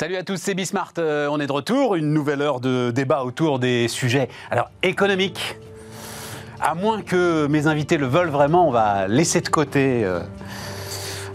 [0.00, 0.94] Salut à tous, c'est Bismart.
[0.96, 5.56] Euh, on est de retour, une nouvelle heure de débat autour des sujets alors économiques.
[6.58, 10.20] À moins que mes invités le veulent vraiment, on va laisser de côté euh,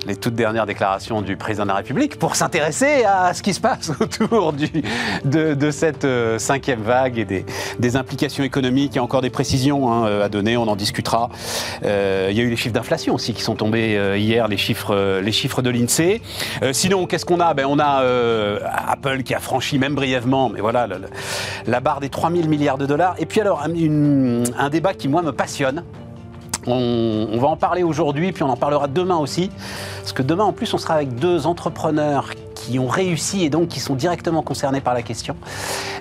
[0.06, 3.60] les toutes dernières déclarations du président de la République pour s'intéresser à ce qui se
[3.60, 8.94] passe autour de, cette euh, cinquième vague et des, implications économiques.
[8.94, 11.30] Il y a encore des précisions hein, euh, à donner, on en discutera.
[11.84, 14.94] Euh, il y a eu les chiffres d'inflation aussi qui sont tombés hier, les chiffres,
[15.62, 16.22] de l'INSEE.
[16.72, 17.54] Sinon, qu'est-ce qu'on a?
[17.54, 18.04] Ben, On a
[18.88, 20.52] Apple qui a franchi, même brièvement,
[21.68, 23.16] la barre des 3000 milliards de dollars.
[23.20, 25.84] Et puis alors, un débat qui, moi, me passionne.
[26.68, 29.50] On, va en parler aujourd'hui, puis on en parlera demain aussi.
[30.00, 33.68] Parce que demain, en plus, on sera avec deux entrepreneurs qui ont réussi et donc
[33.68, 35.36] qui sont directement concernés par la question.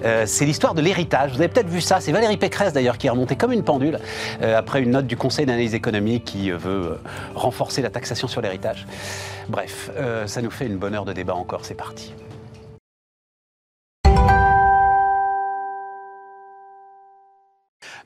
[0.05, 1.33] Euh, c'est l'histoire de l'héritage.
[1.33, 2.01] Vous avez peut-être vu ça.
[2.01, 3.99] C'est Valérie Pécresse d'ailleurs qui est remontée comme une pendule
[4.43, 6.99] euh, après une note du Conseil d'analyse économique qui euh, veut
[7.35, 8.87] renforcer la taxation sur l'héritage.
[9.49, 9.91] Bref,
[10.27, 11.61] ça nous fait une bonne heure de débat encore.
[11.65, 12.15] C'est parti.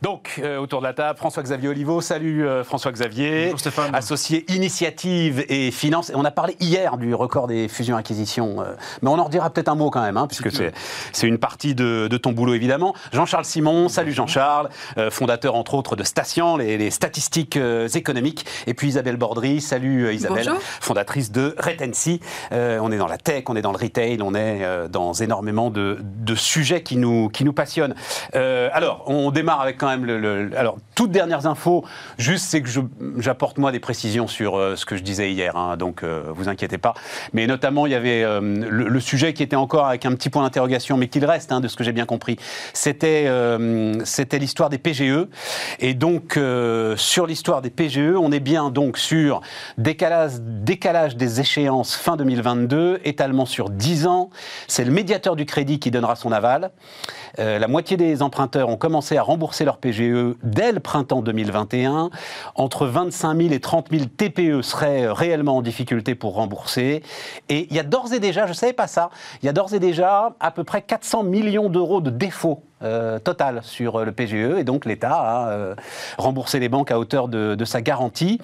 [0.01, 2.01] Donc, euh, autour de la table, François-Xavier Oliveau.
[2.01, 3.47] Salut euh, François-Xavier.
[3.47, 3.93] Bonjour Stéphane.
[3.93, 6.11] Associé Initiative et Finance.
[6.11, 8.61] Et on a parlé hier du record des fusions-acquisitions.
[8.61, 11.75] euh, mais on en redira peut-être un mot quand même, hein, puisque c'est une partie
[11.75, 12.95] de, de ton boulot évidemment.
[13.13, 13.89] Jean-Charles Simon.
[13.89, 14.69] Salut Jean-Charles.
[14.99, 18.47] euh, fondateur entre autres de Station, les, les statistiques euh, économiques.
[18.69, 19.61] Et puis Isabelle Bordry.
[19.61, 20.45] Salut euh, Isabelle.
[20.47, 20.63] Bonjour.
[20.81, 22.21] Fondatrice de Retency.
[22.53, 25.13] Euh, on est dans la tech, on est dans le retail, on est euh, dans
[25.13, 27.97] énormément de, de sujets qui nous, qui nous passionnent.
[28.37, 31.85] Euh, alors, on démarre avec alors, toutes dernières infos,
[32.19, 32.69] juste c'est que
[33.19, 36.49] j'apporte moi des précisions sur euh, ce que je disais hier, hein, donc euh, vous
[36.49, 36.95] inquiétez pas.
[37.33, 40.43] Mais notamment, il y avait euh, le, sujet qui était encore avec un petit point
[40.43, 42.37] d'interrogation, mais qu'il reste, hein, de ce que j'ai bien compris.
[42.73, 45.27] C'était euh, l'histoire des PGE.
[45.81, 46.39] Et donc,
[46.97, 49.41] sur l'histoire des PGE, on est bien donc sur
[49.79, 54.31] décalage, décalage des échéances fin 2022, étalement sur 10 ans.
[54.67, 56.71] C'est le médiateur du crédit qui donnera son aval.
[57.39, 62.11] Euh, la moitié des emprunteurs ont commencé à rembourser leur PGE dès le printemps 2021.
[62.55, 67.03] Entre 25 000 et 30 000 TPE seraient euh, réellement en difficulté pour rembourser.
[67.49, 69.11] Et il y a d'ores et déjà, je ne savais pas ça,
[69.43, 73.19] il y a d'ores et déjà à peu près 400 millions d'euros de défauts euh,
[73.19, 75.75] total sur le PGE et donc l'État a
[76.17, 78.41] remboursé les banques à hauteur de, sa garantie.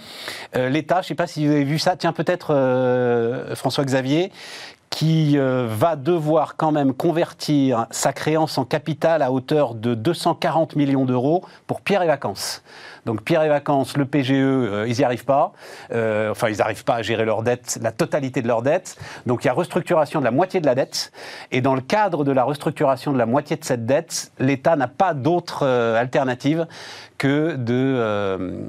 [0.55, 4.33] L'État, je ne sais pas si vous avez vu ça, tiens peut-être François-Xavier,
[4.95, 10.77] qui euh, va devoir quand même convertir sa créance en capital à hauteur de 240
[10.77, 12.63] millions d'euros pour Pierre et Vacances.
[13.05, 15.53] Donc Pierre et Vacances, le PGE, euh, ils n'y arrivent pas.
[15.93, 18.97] Euh, enfin, ils n'arrivent pas à gérer leur dette, la totalité de leur dette.
[19.27, 21.13] Donc il y a restructuration de la moitié de la dette.
[21.51, 24.89] Et dans le cadre de la restructuration de la moitié de cette dette, l'État n'a
[24.89, 26.67] pas d'autre euh, alternative
[27.17, 28.67] que de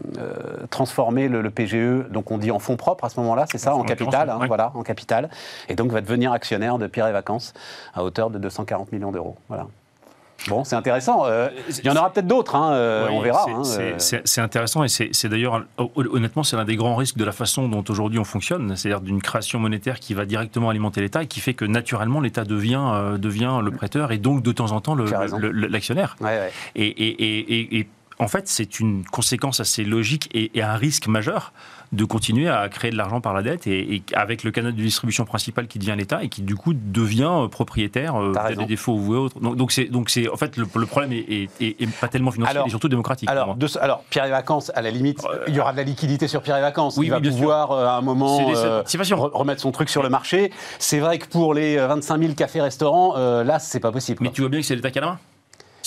[0.70, 3.76] transformer le, le PGE, donc on dit en fonds propres à ce moment-là, c'est ça,
[3.76, 4.48] en capital, hein, ouais.
[4.48, 5.30] voilà, en capital,
[5.68, 7.54] et donc va devenir actionnaire de Pierre et Vacances
[7.96, 9.36] à hauteur de 240 millions d'euros.
[9.50, 9.66] Voilà.
[10.48, 11.26] Bon, c'est intéressant.
[11.26, 13.46] euh, Il y en aura peut-être d'autres, hein, euh, Oui, on verra.
[13.64, 14.20] c'est- hein, euh.
[14.26, 17.68] C'est intéressant et c'est d'ailleurs, hon- honnêtement, c'est l'un des grands risques de la façon
[17.68, 21.40] dont aujourd'hui on fonctionne, c'est-à-dire d'une création monétaire qui va directement alimenter l'État et qui
[21.40, 26.16] fait que naturellement l'État devient, devient le prêteur et donc de temps en temps l'actionnaire.
[26.22, 26.52] Ouais, ouais.
[26.76, 27.88] Et, et- et- et- et
[28.20, 31.54] en fait, c'est une conséquence assez logique et, et un risque majeur
[31.92, 34.82] de continuer à créer de l'argent par la dette et, et avec le canal de
[34.82, 38.94] distribution principal qui devient l'État et qui du coup devient euh, propriétaire euh, des défauts
[38.94, 39.40] ou autres.
[39.40, 42.32] Donc c'est donc c'est en fait le, le problème est, est- est- est pas tellement
[42.32, 43.30] financier, est surtout démocratique.
[43.30, 43.68] Alors, de
[44.10, 46.62] Pierre et Vacances, à la limite, il y aura de la liquidité sur Pierre et
[46.62, 46.98] Vacances.
[46.98, 47.40] Oui, il va oui, bien sûr.
[47.40, 48.84] pouvoir, euh, à un moment, euh,
[49.34, 50.52] remettre son truc sur le marché.
[50.80, 54.20] C'est vrai que pour les euh, 25 000 cafés-restaurants, euh, là, c'est pas possible.
[54.22, 54.36] Mais quoi.
[54.36, 55.20] tu vois bien que c'est l'État qui a la main.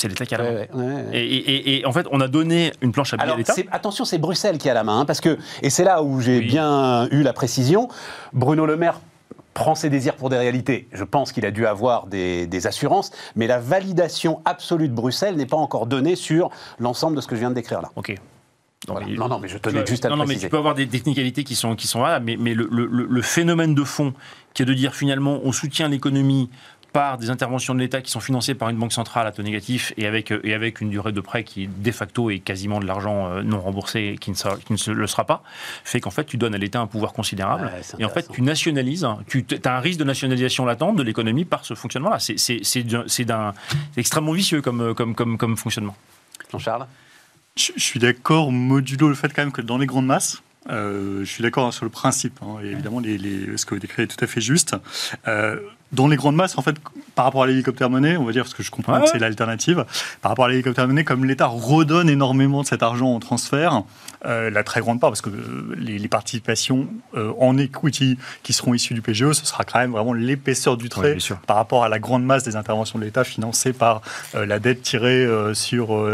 [0.00, 0.50] C'est l'État qui a la main.
[0.56, 1.04] Ouais, ouais.
[1.12, 3.54] Et, et- et- et en fait, on a donné une planche à billets à l'État.
[3.72, 6.38] attention, c'est Bruxelles qui a la main, hein, parce que, et c'est là où j'ai
[6.38, 6.46] Oui.
[6.46, 7.88] bien eu la précision,
[8.32, 9.00] Bruno Le Maire
[9.54, 10.86] prend ses désirs pour des réalités.
[10.92, 15.34] Je pense qu'il a dû avoir des, des assurances, mais la validation absolue de Bruxelles
[15.34, 17.90] n'est pas encore donnée sur l'ensemble de ce que je viens de décrire là.
[17.96, 18.10] Ok.
[18.86, 19.08] Non, Voilà.
[19.08, 20.46] mais- Non, non, mais je tenais juste à le non, non, mais préciser.
[20.46, 23.22] tu peux avoir des technicalités qui sont, qui sont là, mais, mais le, le- le
[23.22, 24.14] phénomène de fond
[24.54, 26.48] qui est de dire finalement on soutient l'économie
[26.92, 29.92] par des interventions de l'État qui sont financées par une banque centrale à taux négatif
[29.96, 32.86] et avec, euh, et avec une durée de prêt qui de facto est quasiment de
[32.86, 35.42] l'argent euh, non remboursé et qui ne, sera- qui ne le sera pas,
[35.84, 39.06] fait qu'en fait tu donnes à l'État un pouvoir considérable et en fait tu nationalises,
[39.28, 42.18] tu as un risque de nationalisation latente de l'économie par ce fonctionnement-là.
[42.18, 43.52] C'est- C'est c'est d'un- c'est d'un-
[43.94, 45.96] c'est extrêmement vicieux comme, comme, comme, comme fonctionnement.
[46.50, 46.86] Jean-Charles?
[47.56, 51.20] Je, je suis d'accord, modulo le fait quand même que dans les grandes masses, euh,
[51.20, 52.38] je suis d'accord sur le principe.
[52.42, 54.76] hein, et évidemment, les- les- ce que vous décrivez est tout à fait juste.
[55.26, 55.58] Euh,
[55.92, 56.76] dans les grandes masses, en fait,
[57.14, 59.04] par rapport à l'hélicoptère monnaie, on va dire, parce que je comprends Ouais.
[59.04, 59.84] que c'est l'alternative,
[60.22, 63.82] par rapport à l'hélicoptère monnaie, comme l'État redonne énormément de cet argent en transfert,
[64.26, 68.52] euh, la très grande part, parce que euh, les, les participations euh, en equity qui
[68.52, 71.88] seront issues du PGE, ce sera quand même vraiment l'épaisseur du trait par rapport à
[71.88, 74.02] la grande masse des interventions de l'État financées par
[74.34, 76.04] la dette tirée sur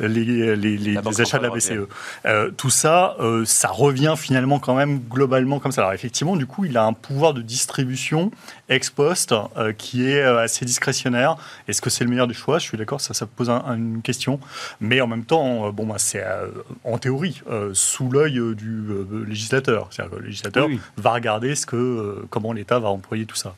[0.00, 1.86] les, achats de la BCE.
[2.26, 5.82] Euh, tout ça, ça revient finalement quand même globalement comme ça.
[5.82, 8.30] Alors effectivement, du coup, il a un pouvoir de distribution
[8.68, 11.36] ex post euh, qui est euh, assez discrétionnaire.
[11.68, 12.58] Est-ce que c'est le meilleur des choix?
[12.58, 14.40] Je suis d'accord, ça, ça pose un- un- une question.
[14.80, 16.48] Mais en même temps, euh, bon, bah, c'est euh,
[16.84, 19.88] en théorie euh, sous l'œil du euh, législateur.
[19.90, 21.02] C'est-à-dire que le législateur Oui, oui.
[21.02, 23.54] va regarder ce que, euh, comment l'État va employer tout ça.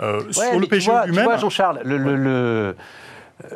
[0.00, 2.76] Euh, Ouais, sur le tu PGE lui-même, Jean-Charles, le, le- le-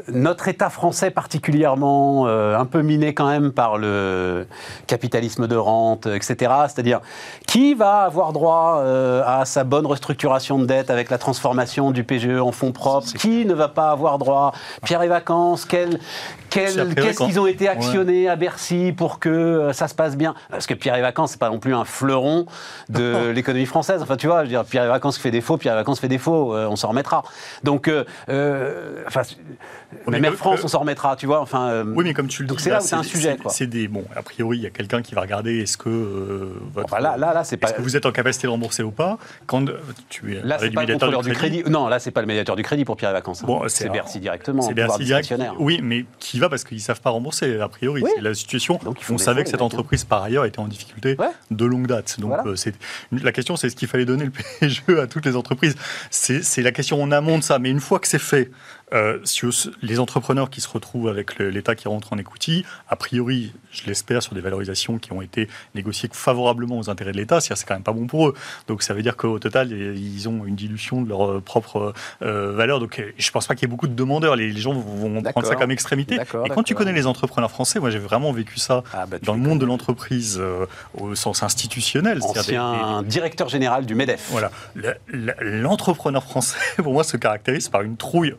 [0.08, 4.46] notre État français particulièrement, euh, un peu miné quand même par le
[4.86, 6.36] capitalisme de rente, etc.
[6.66, 7.00] C'est-à-dire,
[7.46, 12.04] qui va avoir droit euh, à sa bonne restructuration de dette avec la transformation du
[12.04, 13.06] PGE en fonds propres?
[13.18, 14.52] Qui ne va pas avoir droit?
[14.84, 16.00] Pierre et Vacances, quel-
[16.50, 20.34] qu'est-ce qu'ils ont été actionnés à Bercy pour que euh, ça se passe bien?
[20.50, 22.46] Parce que Pierre et Vacances, c'est pas non plus un fleuron
[22.88, 24.02] de l'économie française.
[24.02, 26.08] Enfin, tu vois, je veux dire, Pierre et Vacances fait défaut, Pierre et Vacances fait
[26.08, 27.22] défaut, euh, on s'en remettra.
[27.64, 29.22] Donc, euh, euh, enfin,
[30.06, 31.40] Mais même France, on s'en remettra, tu vois.
[31.40, 33.88] Enfin, Oui, mais comme tu le dis, c'est là où c'est un sujet, c'est- des
[33.88, 34.04] bon.
[34.16, 37.34] A priori, il y a quelqu'un qui va regarder est-ce que votre enfin, là, là,
[37.34, 37.68] là, c'est pas.
[37.68, 39.18] est-ce que vous êtes en capacité de rembourser ou pas?
[39.46, 39.64] Quand
[40.08, 41.62] tu es Là, c'est pas le du crédit.
[41.66, 43.42] Non, là, c'est pas le médiateur du crédit pour Pierre et Vacances.
[43.42, 43.46] hein.
[43.46, 44.62] Bon, c'est c'est Bercy directement.
[44.62, 45.22] C'est Bercy direct.
[45.22, 45.54] discrétionnaire.
[45.60, 47.60] Oui, mais qui va parce qu'ils savent pas rembourser.
[47.60, 48.10] A priori, Oui.
[48.14, 48.78] c'est la situation.
[48.84, 51.26] Donc, On savait fonds, que cette entreprise par ailleurs était en difficulté Ouais.
[51.50, 52.18] de longue date.
[52.20, 52.44] Donc Voilà.
[52.46, 52.74] euh, c'est
[53.12, 54.30] la question, c'est ce qu'il fallait donner le
[54.60, 55.74] PGE à toutes les entreprises.
[56.10, 57.58] C'est c'est la question en amont de ça.
[57.58, 58.50] Mais une fois que c'est fait,
[58.92, 59.50] euh, sur
[59.82, 64.22] les entrepreneurs qui se retrouvent avec l'État qui rentre en equity, a priori, je l'espère,
[64.22, 67.74] sur des valorisations qui ont été négociées favorablement aux intérêts de l'État, c'est-à-dire c'est quand
[67.74, 68.34] même pas bon pour eux.
[68.66, 71.92] Donc ça veut dire qu'au total, ils ont une dilution de leur euh, propre
[72.22, 72.80] euh, valeur.
[72.80, 74.36] Donc je pense pas qu'il y ait beaucoup de demandeurs.
[74.36, 76.16] Les, les gens vont prendre ça comme extrémité.
[76.44, 79.34] Et quand tu connais les entrepreneurs français, moi j'ai vraiment vécu ça Ah, bah, dans
[79.34, 82.20] le monde de l'entreprise euh, au sens institutionnel.
[82.22, 84.28] c'est-à-dire des- des- Ancien directeur général du MEDEF.
[84.30, 84.50] voilà.
[84.74, 88.34] Le- le- L'entrepreneur français, pour moi, se caractérise par une trouille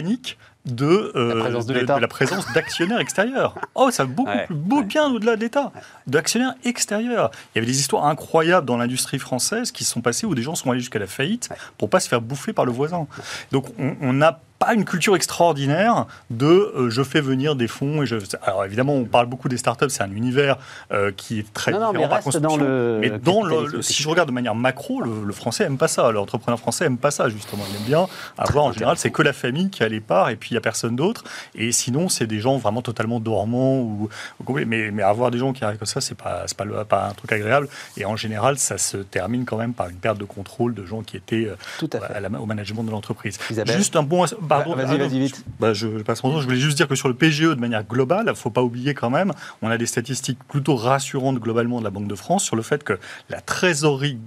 [0.00, 3.54] panique de, euh, La présence de la présence d'actionnaires extérieurs.
[3.76, 4.84] Oh, ça va beaucoup Ouais, plus beau, ouais.
[4.84, 5.70] bien au-delà de l'État.
[6.08, 7.30] D'actionnaires extérieurs.
[7.54, 10.42] Il y avait des histoires incroyables dans l'industrie française qui se sont passées où des
[10.42, 11.56] gens sont allés jusqu'à la faillite Ouais.
[11.78, 13.06] pour pas se faire bouffer par le voisin.
[13.52, 18.02] Donc, on- on n'a pas une culture extraordinaire de euh, je fais venir des fonds
[18.02, 18.16] et je.
[18.42, 20.56] Alors évidemment, on parle beaucoup des startups, c'est un univers
[20.92, 23.82] euh, qui est très Non, non, mais différent par reste dans le Mais dans le,
[23.82, 26.10] si je regarde de manière macro, le, le français aime pas ça.
[26.10, 27.62] L'entrepreneur français aime pas ça, justement.
[27.70, 28.06] Il aime bien
[28.38, 30.58] avoir, en général, c'est que la famille qui a les parts et puis il n'y
[30.58, 31.24] a personne d'autre.
[31.54, 33.80] Et sinon, c'est des gens vraiment totalement dormants.
[33.80, 34.08] Ou,
[34.48, 37.12] mais, mais avoir des gens qui arrivent comme ça, c'est pas, pas, le- pas un
[37.12, 37.68] truc agréable.
[37.96, 41.02] Et en général, ça se termine quand même par une perte de contrôle de gens
[41.02, 42.14] qui étaient euh, Tout à fait.
[42.14, 43.38] à la- au management de l'entreprise.
[43.76, 44.24] Juste un bon.
[44.48, 45.44] Pardon, Vas-y, vas-y, vite.
[45.60, 46.40] bah, je passe mon temps.
[46.40, 48.62] Je voulais juste dire que sur le PGE, de manière globale, il ne faut pas
[48.62, 49.32] oublier quand même,
[49.62, 52.82] on a des statistiques plutôt rassurantes globalement de la Banque de France sur le fait
[52.84, 52.98] que
[53.30, 54.18] la trésorerie,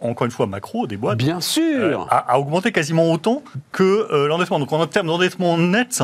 [0.00, 2.06] encore une fois macro, des boîtes, Bien euh, sûr.
[2.10, 3.42] a, a augmenté quasiment autant
[3.72, 4.58] que euh, l'endettement.
[4.60, 6.02] Donc en termes d'endettement net,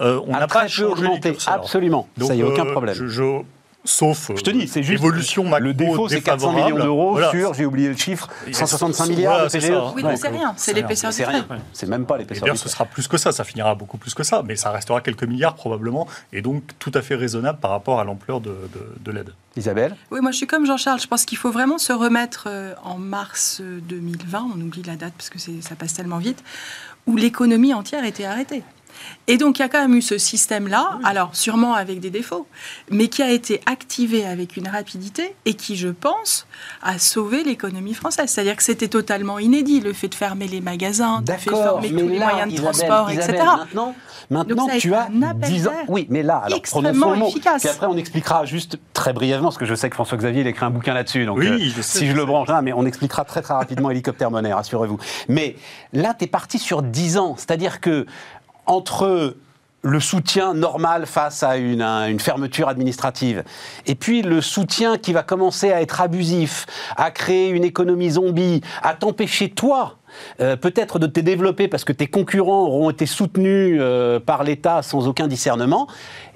[0.00, 1.36] euh, on A n'a pas changé augmenté.
[1.46, 2.08] Absolument.
[2.18, 2.94] Donc, ça y a aucun euh, problème.
[2.94, 3.40] je- je-
[3.86, 7.30] sauf Je te dis, c'est juste évolution macro le défaut, c'est 400 millions d'euros Voilà.
[7.30, 9.72] sur, j'ai oublié le chiffre, Et 165 c'est- milliards voilà, de c'est PGE.
[9.94, 11.32] Oui, mais c'est rien, c'est l'épaisseur du C'est trait.
[11.32, 11.46] rien.
[11.72, 12.42] C'est même pas l'épaisseur.
[12.42, 15.00] d'ailleurs, ce sera plus que ça, ça finira beaucoup plus que ça, mais ça restera
[15.00, 18.94] quelques milliards probablement, et donc tout à fait raisonnable par rapport à l'ampleur de, de-
[19.00, 19.30] de l'aide.
[19.56, 21.00] Isabelle Oui, moi je suis comme Jean-Charles.
[21.00, 24.96] Je pense qu'il faut vraiment se remettre euh, en mars euh, 2020, on oublie la
[24.96, 26.42] date parce que ça passe tellement vite,
[27.06, 28.62] où l'économie entière était arrêtée.
[29.28, 32.46] Et donc il y a quand même eu ce système-là, alors sûrement avec des défauts,
[32.90, 36.46] mais qui a été activé avec une rapidité et qui, je pense,
[36.82, 38.30] a sauvé l'économie française.
[38.30, 42.08] C'est-à-dire que c'était totalement inédit, le fait de fermer les magasins, de fermer mais tous
[42.08, 43.50] les moyens de Isabelle, transport, Isabelle, etc.
[43.58, 43.94] Maintenant,
[44.30, 45.72] maintenant Donc tu as un appel 10 ans.
[45.88, 47.28] Oui, mais là, alors extrêmement prononçons le mot.
[47.28, 47.62] efficace.
[47.62, 50.46] Puis après, on expliquera juste très brièvement, parce que je sais que François Xavier il
[50.46, 51.26] a écrit un bouquin là-dessus.
[51.26, 53.42] Donc, Oui, euh, je sais, si je je le branche là, mais on expliquera très
[53.42, 54.98] très rapidement hélicoptère monnaie, rassurez-vous.
[55.28, 55.56] Mais
[55.92, 57.34] là, tu es parti sur 10 ans.
[57.36, 58.06] C'est-à-dire que
[58.66, 59.36] entre
[59.82, 63.44] le soutien normal face à une, fermeture administrative,
[63.86, 68.62] et puis le soutien qui va commencer à être abusif, à créer une économie zombie,
[68.82, 69.95] à t'empêcher toi
[70.40, 74.82] euh, peut-être de te développer parce que tes concurrents auront été soutenus euh, par l'État
[74.82, 75.88] sans aucun discernement,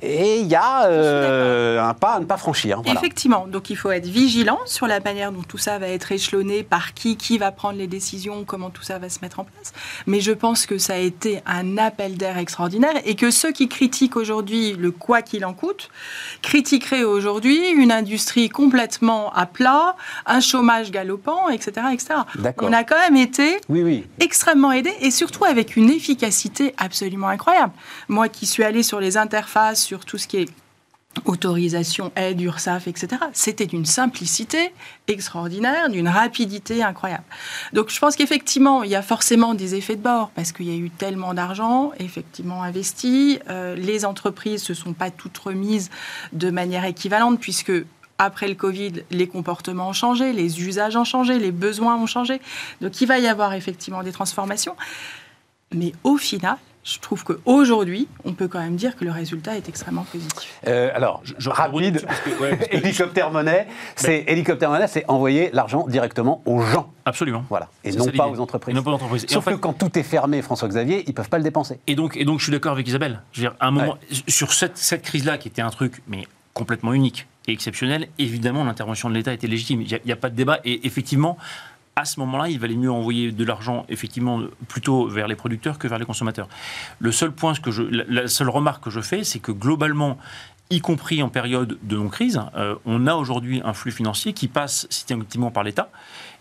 [0.02, 2.82] et il y a euh, un pas à ne pas franchir.
[2.82, 2.98] Voilà.
[2.98, 6.62] Effectivement, donc il faut être vigilant sur la manière dont tout ça va être échelonné,
[6.62, 9.72] par qui, qui va prendre les décisions, comment tout ça va se mettre en place.
[10.06, 13.68] Mais je pense que ça a été un appel d'air extraordinaire et que ceux qui
[13.68, 15.90] critiquent aujourd'hui le quoi qu'il en coûte
[16.42, 19.96] critiqueraient aujourd'hui une industrie complètement à plat,
[20.26, 21.86] un chômage galopant, etc.
[21.92, 22.14] etc.
[22.60, 24.04] On a quand même été Oui, oui.
[24.18, 27.72] extrêmement aidé et surtout avec une efficacité absolument incroyable.
[28.08, 30.48] Moi qui suis allée sur les interfaces, sur tout ce qui est
[31.24, 33.22] autorisation, aide, URSAF, etc.
[33.32, 34.72] C'était d'une simplicité
[35.08, 37.24] extraordinaire, d'une rapidité incroyable.
[37.72, 40.72] Donc je pense qu'effectivement, il y a forcément des effets de bord parce qu'il y
[40.72, 43.40] a eu tellement d'argent effectivement investi.
[43.48, 45.90] Euh, les entreprises se sont pas toutes remises
[46.32, 47.72] de manière équivalente puisque
[48.22, 52.38] après le Covid, les comportements ont changé, les usages ont changé, les besoins ont changé.
[52.82, 54.76] Donc il va y avoir effectivement des transformations.
[55.74, 59.68] Mais au final, je trouve qu'aujourd'hui, on peut quand même dire que le résultat est
[59.68, 60.50] extrêmement positif.
[60.66, 62.04] Euh, alors, Je- je- rapide,
[62.70, 67.44] hélicoptère monnaie, c'est hélicoptère monnaie, c'est envoyer l'argent directement aux gens, Absolument.
[67.48, 68.72] voilà, et non pas aux entreprises.
[68.72, 69.26] Et non pas aux entreprises.
[69.28, 71.78] Sauf en fait- que quand tout est fermé, François Xavier, ils peuvent pas le dépenser.
[71.86, 73.22] Et donc, et donc je suis d'accord avec Isabelle.
[73.32, 73.96] Je veux dire, à un moment,
[74.26, 79.10] sur cette, cette crise-là, qui était un truc mais complètement unique et exceptionnel, évidemment, l'intervention
[79.10, 79.82] de l'État était légitime.
[79.82, 80.60] Il n'y a, pas de débat.
[80.64, 81.36] Et effectivement,
[81.96, 85.88] à ce moment-là, il valait mieux envoyer de l'argent, effectivement, plutôt vers les producteurs que
[85.88, 86.48] vers les consommateurs.
[86.98, 90.16] Le seul point, que je, la, seule remarque que je fais, c'est que globalement,
[90.70, 94.86] y compris en période de non-crise, euh, on a aujourd'hui un flux financier qui passe
[94.88, 95.90] systématiquement par l'État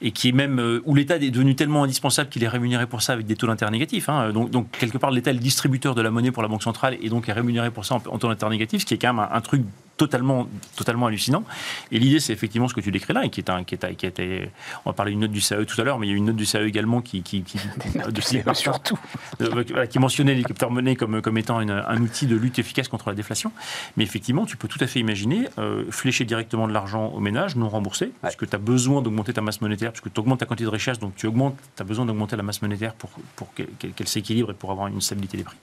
[0.01, 3.01] et qui est même euh, où l'État est devenu tellement indispensable qu'il est rémunéré pour
[3.01, 4.08] ça avec des taux d'intérêt négatifs.
[4.08, 4.32] hein.
[4.32, 7.10] Donc, quelque part, l'État est le distributeur de la monnaie pour la Banque centrale et
[7.10, 9.42] donc est rémunéré pour ça en, taux d'intérêt négatif, ce qui est quand même un
[9.42, 9.63] truc
[10.00, 11.44] totalement, totalement hallucinant.
[11.91, 13.96] Et l'idée, c'est effectivement ce que tu décris là, et qui est un, qui est,
[13.96, 14.50] qui a été,
[14.86, 16.25] on va parler d'une note du CAE tout à l'heure, mais il y a une
[16.25, 17.58] note du CAE également qui, qui, qui
[18.12, 18.98] de ces- surtout.
[19.41, 23.10] euh, qui mentionnait l'hélicoptère monnaie comme, comme étant une- un outil de lutte efficace contre
[23.10, 23.51] la déflation.
[23.98, 27.56] Mais effectivement, tu peux tout à fait imaginer euh, flécher directement de l'argent aux ménages
[27.58, 30.39] non remboursé, parce que tu as besoin d'augmenter ta masse monétaire, parce que tu augmentes
[30.39, 33.53] ta quantité de richesse, donc tu augmentes, as besoin d'augmenter la masse monétaire pour, pour
[33.53, 35.58] qu'elle qu'elle s'équilibre et pour avoir une stabilité des prix.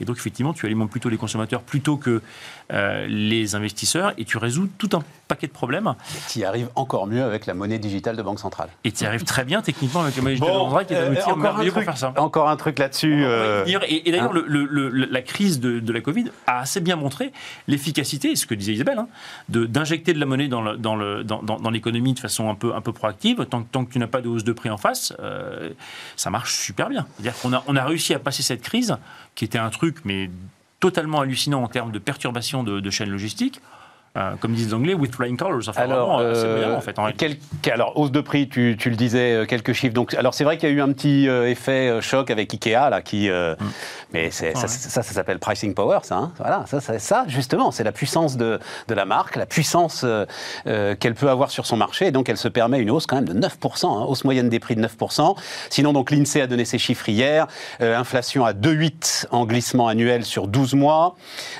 [0.00, 2.20] Et donc, effectivement, tu alimentes plutôt les consommateurs plutôt que
[2.72, 3.77] euh, les investisseurs,
[4.16, 5.94] et tu résous tout un paquet de problèmes,
[6.30, 8.68] Tu y arrives encore mieux avec la monnaie digitale de Banque Centrale.
[8.84, 11.10] et tu y arrives très bien techniquement avec le Magic Bon, qui est un euh,
[11.12, 12.12] outil encore, un merveilleux pour truc, faire ça.
[12.16, 13.24] encore un truc là-dessus.
[13.24, 15.06] euh, Et, et d'ailleurs, hein.
[15.10, 17.32] la crise de, de la Covid a assez bien montré
[17.66, 19.08] l'efficacité, ce que disait Isabelle, hein,
[19.50, 22.48] de- d'injecter de la monnaie dans, le- dans le- dans- dans- dans l'économie de façon
[22.48, 23.44] un peu, un peu proactive.
[23.46, 25.70] Tant, que- tant que tu n'as pas de hausse de prix en face, euh,
[26.16, 27.06] ça marche super bien.
[27.16, 28.96] C'est-à-dire qu'on a, on a réussi à passer cette crise,
[29.34, 30.30] qui était un truc, mais
[30.80, 33.60] totalement hallucinant en termes de perturbation de, chaînes logistiques.
[34.16, 35.68] Euh, comme disent les Anglais, with flying colors.
[35.68, 36.98] Enfin, Alors, vraiment, euh, euh, en fait.
[36.98, 37.38] en réalité.
[37.62, 39.94] quel- alors, hausse de prix, tu, tu le disais, euh, quelques chiffres.
[39.94, 42.90] Donc, alors, c'est vrai qu'il y a eu un petit euh, effet choc avec Ikea,
[42.90, 43.28] là, qui.
[43.28, 43.54] euh,
[44.14, 44.54] Mais ça, Ouais.
[44.54, 46.16] ça, ça s'appelle pricing power, ça.
[46.16, 46.32] hein.
[46.38, 50.04] Voilà, ça, ça, justement, c'est la puissance de, de la marque, la puissance
[50.64, 52.06] qu'elle peut avoir sur son marché.
[52.06, 54.58] Et donc, elle se permet une hausse quand même de 9%, hein, hausse moyenne des
[54.60, 55.36] prix de 9%.
[55.70, 57.46] Sinon, donc, l'INSEE a donné ses chiffres hier.
[57.80, 61.16] Inflation à 2,8 en glissement annuel sur 12 mois.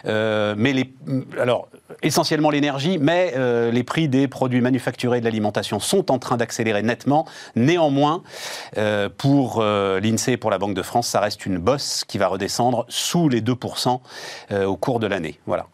[0.07, 0.93] Mais les.
[1.41, 1.69] Alors,
[2.03, 6.37] essentiellement l'énergie, mais euh, les prix des produits manufacturés et de l'alimentation sont en train
[6.37, 7.27] d'accélérer nettement.
[7.57, 8.23] Néanmoins,
[8.77, 12.19] euh, pour euh, l'INSEE et pour la Banque de France, ça reste une bosse qui
[12.19, 14.01] va redescendre sous les 2%
[14.53, 15.39] euh, au cours de l'année.
[15.47, 15.67] Voilà.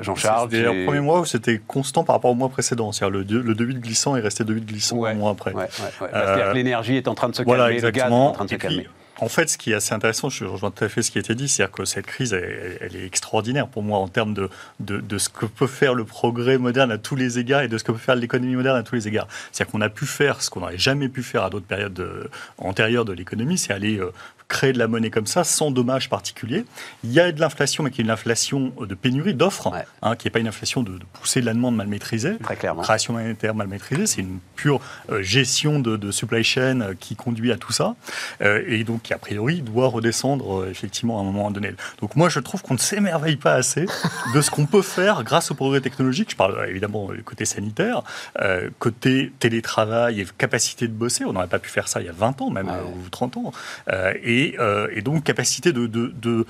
[0.00, 2.92] Jean-Charles C'était le premier mois où c'était constant par rapport au mois précédent.
[2.92, 5.52] C'est-à-dire le, deux- le 2,8 glissant est resté 2,8 glissant Ouais, un mois après.
[5.52, 5.68] Ouais, ouais,
[6.02, 6.08] ouais.
[6.12, 8.28] C'est-à-dire que l'énergie est en train de se Voilà, calmer, le gaz est exactement.
[8.28, 8.88] en train de se Et puis, calmer.
[9.20, 11.20] En fait, ce qui est assez intéressant, je rejoins tout à fait ce qui a
[11.20, 14.48] été dit, c'est-à-dire que cette crise, elle, elle est extraordinaire pour moi en termes de,
[14.80, 17.78] de, de ce que peut faire le progrès moderne à tous les égards et de
[17.78, 19.28] ce que peut faire l'économie moderne à tous les égards.
[19.52, 22.30] C'est-à-dire qu'on a pu faire ce qu'on n'aurait jamais pu faire à d'autres périodes de-
[22.58, 24.12] antérieures de l'économie, c'est aller euh,
[24.48, 26.64] créer de la monnaie comme ça sans dommage particulier.
[27.04, 29.84] Il y a de l'inflation, mais qui est une inflation de pénurie, d'offres, Ouais.
[30.02, 32.56] hein, qui n'est pas une inflation de, de pousser de la demande mal maîtrisée Très
[32.56, 32.82] clairement.
[32.82, 37.14] création monétaire mal maîtrisée, c'est une pure euh, gestion de, de supply chain euh, qui
[37.14, 37.94] conduit à tout ça,
[38.42, 41.72] euh, et donc qui a priori doit redescendre euh, effectivement à un moment donné.
[42.00, 43.86] Donc moi je trouve qu'on ne s'émerveille pas assez
[44.34, 46.30] de ce qu'on peut faire grâce au progrès technologique.
[46.30, 48.02] Je parle euh, évidemment du côté sanitaire,
[48.40, 51.24] euh, côté télétravail et capacité de bosser.
[51.24, 52.74] On n'aurait pas pu faire ça il y a 20 ans même, Ouais.
[52.74, 53.52] euh, ou 30 ans.
[53.92, 54.56] Euh, et,
[54.94, 56.46] et donc capacité de, de- de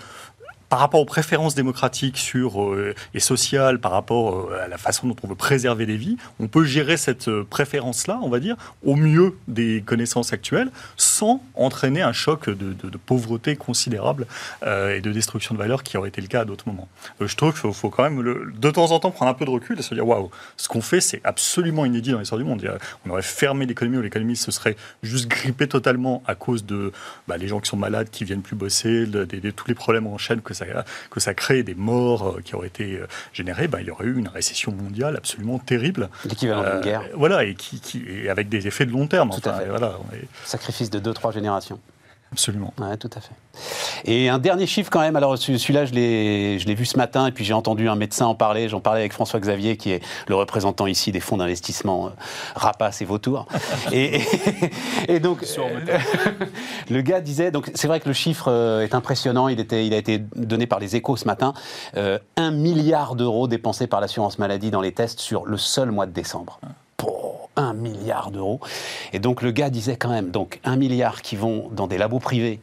[0.70, 5.08] par rapport aux préférences démocratiques sur, euh, et sociales, par rapport euh, à la façon
[5.08, 8.56] dont on veut préserver des vies, on peut gérer cette euh, préférence-là, on va dire,
[8.84, 12.74] au mieux des connaissances actuelles, sans entraîner un choc de,
[13.04, 14.26] pauvreté considérable
[14.64, 16.88] et de destruction de valeur qui aurait été le cas à d'autres moments.
[17.20, 18.22] Je trouve qu'il faut, quand même,
[18.56, 20.80] de temps en temps, prendre un peu de recul et se dire, waouh, ce qu'on
[20.80, 22.62] fait, c'est absolument inédit dans l'histoire du monde.
[23.06, 26.92] On aurait fermé l'économie ou l'économie se serait juste grippée totalement à cause de
[27.26, 30.06] bah, les gens qui sont malades, qui viennent plus bosser, de- de tous les problèmes
[30.06, 30.59] en chaîne que ça,
[31.10, 34.06] que ça crée, des morts euh, qui auraient été euh, générées, bah, il y aurait
[34.06, 36.08] eu une récession mondiale absolument terrible.
[36.24, 37.02] L'équivalent d'une Euh, guerre.
[37.14, 39.30] Voilà, et, qui, qui- et avec des effets de long terme.
[39.30, 39.66] Tout à fait.
[39.68, 39.94] Voilà,
[40.44, 41.78] Sacrifice de 2-3 générations.
[42.32, 42.72] Absolument.
[42.78, 43.32] Ouais, tout à fait.
[44.04, 47.44] Et un dernier chiffre quand même, alors celui-là je l'ai vu ce matin et puis
[47.44, 50.86] j'ai entendu un médecin en parler, j'en parlais avec François Xavier qui est le représentant
[50.86, 52.10] ici des fonds d'investissement euh,
[52.54, 53.46] Rapace et Vautour.
[53.92, 54.24] et, et,
[55.08, 55.98] et donc euh,
[56.90, 59.92] le gars disait, donc c'est vrai que le chiffre euh, est impressionnant, il, était, il
[59.92, 61.52] a été donné par les échos ce matin,
[61.96, 66.06] euh, un milliard d'euros dépensés par l'assurance maladie dans les tests sur le seul mois
[66.06, 66.60] de décembre.
[66.96, 68.60] Pour un milliard d'euros.
[69.12, 72.18] Et donc le gars disait quand même, donc un milliard qui vont dans des labos
[72.18, 72.60] privés,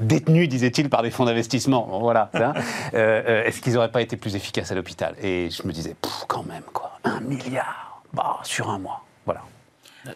[0.00, 1.86] détenus, disait-il, par des fonds d'investissement.
[1.90, 2.30] Bon, Voilà.
[2.34, 2.52] hein.
[2.94, 5.14] Euh, euh, Est-ce qu'ils n'auraient pas été plus efficaces à l'hôpital?
[5.22, 5.96] Et je me disais,
[6.28, 6.92] quand même, quoi.
[7.04, 9.02] Un milliard bah, sur un mois.
[9.24, 9.42] Voilà.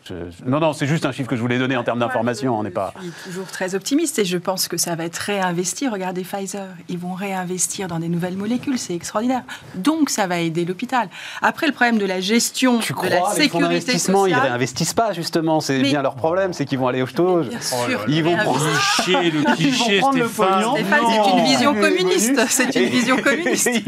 [0.09, 0.15] Je-
[0.49, 2.59] non, non, c'est juste un chiffre que je voulais donner en termes d'information.
[2.59, 2.93] On n'est pas.
[2.99, 5.89] Je suis toujours très optimiste et je pense que ça va être réinvesti.
[5.89, 9.43] Regardez Pfizer, ils vont réinvestir dans des nouvelles molécules, c'est extraordinaire.
[9.75, 11.09] Donc ça va aider l'hôpital.
[11.43, 14.33] Après, le problème de la gestion Tu de crois la les fonds sécurité d'investissement, ils
[14.33, 15.61] sociale, réinvestissent pas justement.
[15.61, 18.61] C'est Mais- bien leur problème, c'est qu'ils vont aller au Oh sûr, Ils vont prendre-
[19.09, 20.65] le Ils vont cliché, prendre le Stéphane.
[20.77, 22.41] c'est une vision communiste.
[22.49, 23.67] C'est une vision communiste.
[23.67, 23.83] Et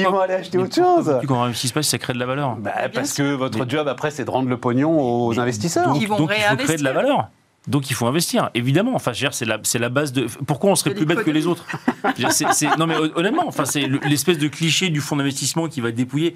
[0.00, 1.16] ils vont, aller acheter autre chose.
[1.20, 2.56] Tu qu'on réussisse pas si ça crée de la valeur.
[2.56, 3.24] Bah, parce sûr.
[3.24, 5.94] que votre job après, c'est de rendre le pognon aux investisseurs.
[6.00, 6.94] Ils vont donc il faut créer de la réinvestir.
[6.94, 7.30] valeur.
[7.66, 8.92] Donc il faut investir, évidemment.
[8.94, 10.26] Enfin, je veux dire, c'est la, c'est la base de.
[10.46, 11.66] Pourquoi on serait plus bête que les autres?
[12.02, 14.88] Je veux dire, c'est- c'est- Non, mais hon- honnêtement, enfin, c'est le- l'espèce de cliché
[14.88, 16.34] du fonds d'investissement qui va dépouiller.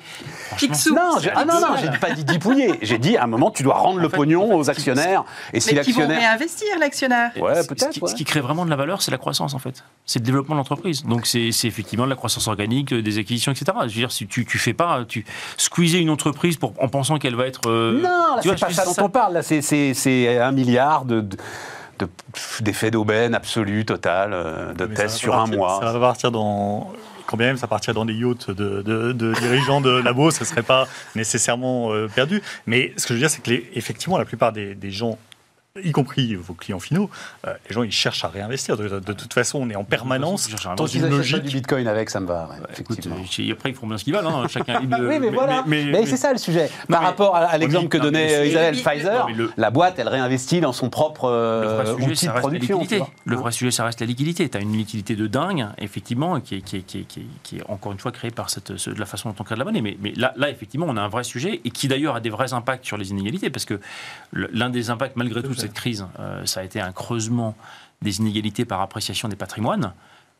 [0.58, 0.94] Picsou.
[0.94, 2.74] Non, j'ai- ah non, non, j'ai pas dit dépouiller.
[2.82, 5.24] J'ai dit à un moment, tu dois rendre le fait- pognon en fait, aux actionnaires.
[5.54, 6.18] Et si Mais qui vont l'actionnaire.
[6.20, 7.30] réinvestir, l'actionnaire.
[7.40, 8.10] Ouais, Ce- peut-être, Ce, qui- ouais.
[8.10, 9.84] ce qui crée vraiment de la valeur, c'est la croissance en fait.
[10.04, 11.04] C'est le développement de l'entreprise.
[11.04, 13.72] Donc c'est c'est effectivement de la croissance organique, euh, des acquisitions, etc.
[13.82, 15.24] Je veux dire, si tu, tu fais pas, tu
[15.56, 17.62] squeezer une entreprise pour, en pensant qu'elle va être.
[17.70, 19.34] euh, Non, là, tu vois, c'est pas je- ça dont on parle.
[19.34, 21.11] Là, c'est- c'est c'est un milliard de.
[21.20, 21.36] De-
[21.98, 22.08] de-
[22.60, 25.78] d'effets d'aubaine absolu, total, euh, de Mais ça tests va sur un mois.
[25.82, 26.90] Ça va partir dans.
[27.26, 30.40] Quand bien même ça partirait dans des yachts de, de- de dirigeants de labo, ce
[30.40, 32.42] ne serait pas nécessairement euh, perdu.
[32.66, 35.18] Mais ce que je veux dire, c'est que les- effectivement, la plupart des, des gens,
[35.82, 37.08] y compris vos clients finaux,
[37.46, 38.76] euh, les gens ils cherchent à réinvestir.
[38.76, 41.42] De, de toute façon, on est en permanence Ils cherchent à dans une pas logique.
[41.44, 42.50] du bitcoin avec, ça me va.
[42.50, 44.26] ouais, Écoute, euh, après, ils font bien ce qu'ils veulent.
[44.26, 45.64] hein, chacun libre de- oui, mais, voilà.
[45.66, 46.68] Mais, c'est ça le sujet.
[46.88, 49.50] Par mais- rapport à, à l'exemple que donnait euh, Isabelle mais- Pfizer, non, mais le-
[49.56, 52.44] la boîte, elle réinvestit dans son propre Le euh, vrai sujet, outil ça de reste
[52.52, 53.06] la production.
[53.24, 54.48] Le vrai sujet, ça reste la liquidité.
[54.50, 57.26] Tu as une liquidité de dingue, effectivement, qui est, qui est- qui est- qui est-
[57.42, 59.54] qui est encore une fois créée par cette, ce- de la façon dont on crée
[59.54, 59.80] de la monnaie.
[59.80, 62.28] Mais, mais là, là, effectivement, on a un vrai sujet et qui d'ailleurs a des
[62.30, 63.80] vrais impacts sur les inégalités, parce que
[64.34, 67.54] l'un des impacts, malgré tout, cette crise, euh, ça a été un creusement
[68.02, 69.92] des inégalités par appréciation des patrimoines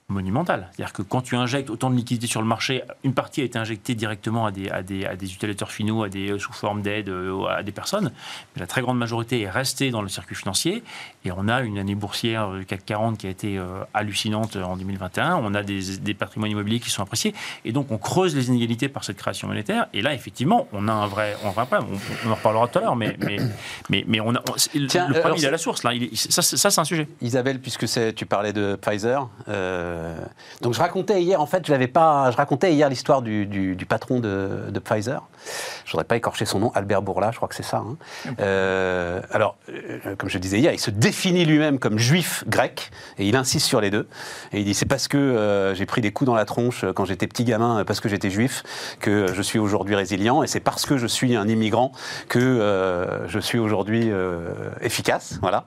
[0.08, 0.68] monumental.
[0.72, 3.58] C'est-à-dire que quand tu injectes autant de liquidités sur le marché, une partie a été
[3.58, 7.08] injectée directement à des, à des, à des utilisateurs finaux, à des, sous forme d'aide
[7.08, 8.12] euh, à des personnes,
[8.54, 10.82] mais la très grande majorité est restée dans le circuit financier.
[11.24, 14.76] Et on a une année boursière euh, CAC 40 qui a été euh, hallucinante en
[14.76, 15.36] 2021.
[15.36, 17.34] On a des, des patrimoines immobiliers qui sont appréciés.
[17.64, 19.86] Et donc on creuse les inégalités par cette création monétaire.
[19.94, 21.86] Et là, effectivement, on a un vrai, on un problème.
[22.24, 23.36] On, on en reparlera tout à l'heure, mais, mais,
[23.88, 25.84] mais, mais on a, on- c'est- le problème, alors, il est à la source.
[25.84, 25.94] Là.
[25.94, 27.08] Il est- ça, c'est- ça, c'est un sujet.
[27.20, 29.91] Isabelle, puisque tu parlais de Pfizer, euh,
[30.60, 34.20] donc je racontais hier, en fait, je l'avais pas, je racontais hier l'histoire du, patron
[34.20, 35.22] de, Pfizer.
[35.84, 37.78] Je voudrais pas écorcher son nom, Albert Bourla, je crois que c'est ça.
[37.78, 37.96] hein.
[38.40, 43.26] Euh, alors, euh, comme je disais hier, il se définit lui-même comme juif grec et
[43.26, 44.08] il insiste sur les deux.
[44.52, 47.04] Et il dit c'est parce que euh, j'ai pris des coups dans la tronche quand
[47.04, 48.62] j'étais petit gamin, euh, parce que j'étais juif,
[49.00, 51.92] que je suis aujourd'hui résilient et c'est parce que je suis un immigrant
[52.28, 54.50] que euh, je suis aujourd'hui euh,
[54.80, 55.38] efficace.
[55.40, 55.64] Voilà.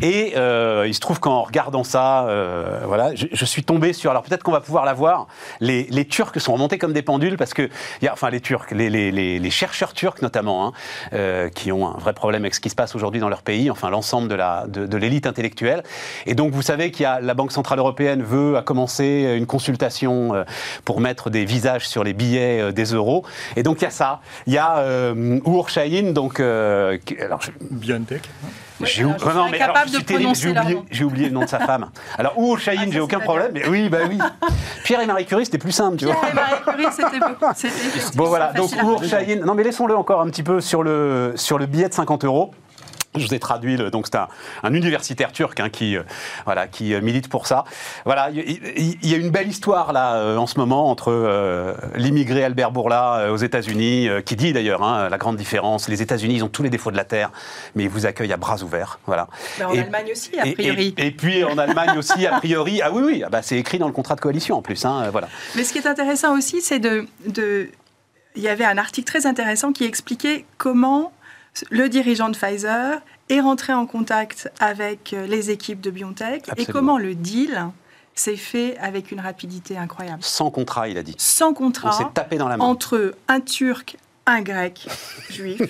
[0.00, 4.10] Et euh, il se trouve qu'en regardant ça, euh, voilà, je, je suis tombé sur.
[4.10, 5.26] Alors peut-être qu'on va pouvoir la voir.
[5.60, 7.68] Les, Turcs sont remontés comme des pendules parce que,
[8.02, 10.72] y a, enfin les Turcs, les, chercheurs turcs notamment, hein,
[11.12, 13.70] euh, qui ont un vrai problème avec ce qui se passe aujourd'hui dans leur pays,
[13.70, 15.82] enfin l'ensemble de l'élite intellectuelle.
[16.26, 19.46] Et donc vous savez qu'il y a la Banque centrale européenne veut à commencer une
[19.46, 20.44] consultation euh,
[20.84, 23.24] pour mettre des visages sur les billets euh, des euros.
[23.56, 24.20] Et donc il y a ça.
[24.46, 28.22] Il y a euh, Şahin, donc euh, alors je- BioNTech.
[28.84, 30.84] J'ai ou- non, mais alors, de prononcer oublié, nom.
[30.90, 31.90] j'ai oublié le nom de sa femme.
[32.18, 33.50] Alors, Şahin, Ah, j'ai aucun problème.
[33.54, 34.18] Mais oui, bah oui.
[34.84, 36.14] Pierre et Marie Curie, c'était plus simple, tu vois.
[36.16, 37.18] Pierre et Marie Curie, c'était
[37.54, 39.08] c'était- Bon voilà, donc retrouver.
[39.08, 39.40] Şahin.
[39.44, 42.52] Non mais laissons-le encore un petit peu sur le, sur le billet de 50 euros.
[43.14, 44.28] Je vous ai traduit, le, donc c'est un,
[44.62, 46.02] un universitaire turc hein, qui, euh,
[46.46, 47.64] voilà, qui euh, milite pour ça.
[48.06, 52.42] Voilà, il y, a une belle histoire là euh, en ce moment entre euh, l'immigré
[52.42, 55.90] Albert Bourla aux États-Unis, qui dit d'ailleurs hein, la grande différence.
[55.90, 57.30] Les États-Unis, ils ont tous les défauts de la terre,
[57.74, 58.98] mais ils vous accueillent à bras ouverts.
[59.04, 59.28] Voilà.
[59.58, 60.94] Mais en Et- Allemagne aussi, a priori.
[60.96, 62.80] Et, et puis en Allemagne aussi, a priori.
[62.82, 64.86] Ah oui, oui, ah bah, c'est écrit dans le contrat de coalition en plus.
[64.86, 65.28] Hein, voilà.
[65.54, 67.68] Mais ce qui est intéressant aussi, c'est de, de-
[68.36, 71.12] Il y avait un article très intéressant qui expliquait comment
[71.70, 76.66] le dirigeant de Pfizer est rentré en contact avec euh, les équipes de BioNTech et
[76.66, 77.66] comment le deal
[78.14, 80.22] s'est fait avec une rapidité incroyable.
[80.22, 81.14] Sans contrat, il a dit.
[81.18, 82.64] Sans On contrat, s'est tapé dans la main.
[82.64, 84.86] entre un Turc un grec
[85.30, 85.60] juif,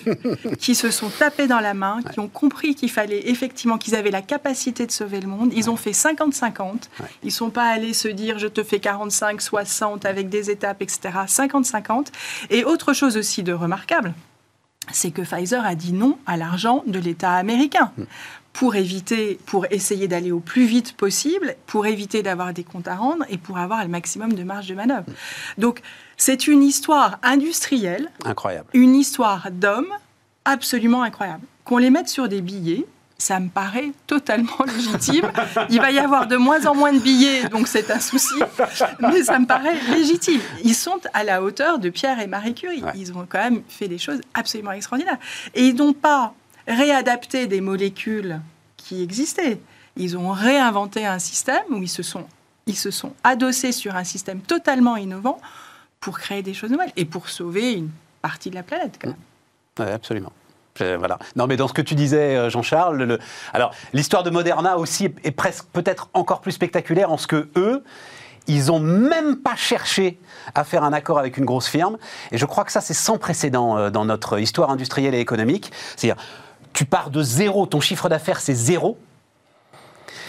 [0.59, 4.11] qui se sont tapés dans la main, qui ont compris qu'il fallait effectivement qu'ils avaient
[4.11, 5.53] la capacité de sauver le monde.
[5.57, 6.83] Ils ont fait 50-50.
[7.23, 11.01] Ils ne sont pas allés se dire je te fais 45-60 avec des étapes, etc.
[11.27, 12.09] 50-50.
[12.51, 14.13] Et autre chose aussi de remarquable,
[14.91, 17.93] c'est que Pfizer a dit non à l'argent de l'État américain.
[17.97, 18.05] Mm.
[18.53, 22.97] pour éviter, pour essayer d'aller au plus vite possible, pour éviter d'avoir des comptes à
[22.97, 25.09] rendre et pour avoir le maximum de marge de manœuvre.
[25.09, 25.61] Mm.
[25.61, 25.81] Donc,
[26.19, 28.11] c'est une histoire industrielle.
[28.25, 28.69] Incroyable.
[28.75, 29.93] Une histoire d'hommes
[30.45, 31.45] absolument incroyable.
[31.65, 32.87] Qu'on les mette sur des billets,
[33.19, 35.31] ça me paraît totalement légitime.
[35.71, 38.35] Il va y avoir de moins en moins de billets, donc c'est un souci,
[39.01, 40.41] mais ça me paraît légitime.
[40.65, 42.83] Ils sont à la hauteur de Pierre et Marie Curie.
[42.95, 45.19] Ils ont quand même fait des choses absolument extraordinaires.
[45.55, 46.35] Et ils n'ont pas
[46.67, 48.41] réadapté des molécules
[48.77, 49.61] qui existaient.
[49.97, 52.27] Ils ont réinventé un système où ils se sont,
[52.67, 55.41] ils se sont adossés sur un système totalement innovant
[56.01, 58.99] pour créer des choses nouvelles et pour sauver une partie de la planète.
[59.01, 59.17] Quand même.
[59.79, 60.33] Oui, absolument.
[60.79, 61.19] Voilà.
[61.37, 63.19] Non, mais dans ce que tu disais, euh, Jean-Charles,
[63.53, 67.85] alors l'histoire de Moderna aussi est, presque peut-être encore plus spectaculaire en ce que eux,
[68.49, 70.19] ils n'ont même pas cherché
[70.55, 71.99] à faire un accord avec une grosse firme.
[72.33, 75.71] Et je crois que ça, c'est sans précédent euh, dans notre histoire industrielle et économique.
[75.97, 76.21] C'est-à-dire,
[76.73, 78.99] tu pars de zéro, ton chiffre d'affaires, c'est zéro.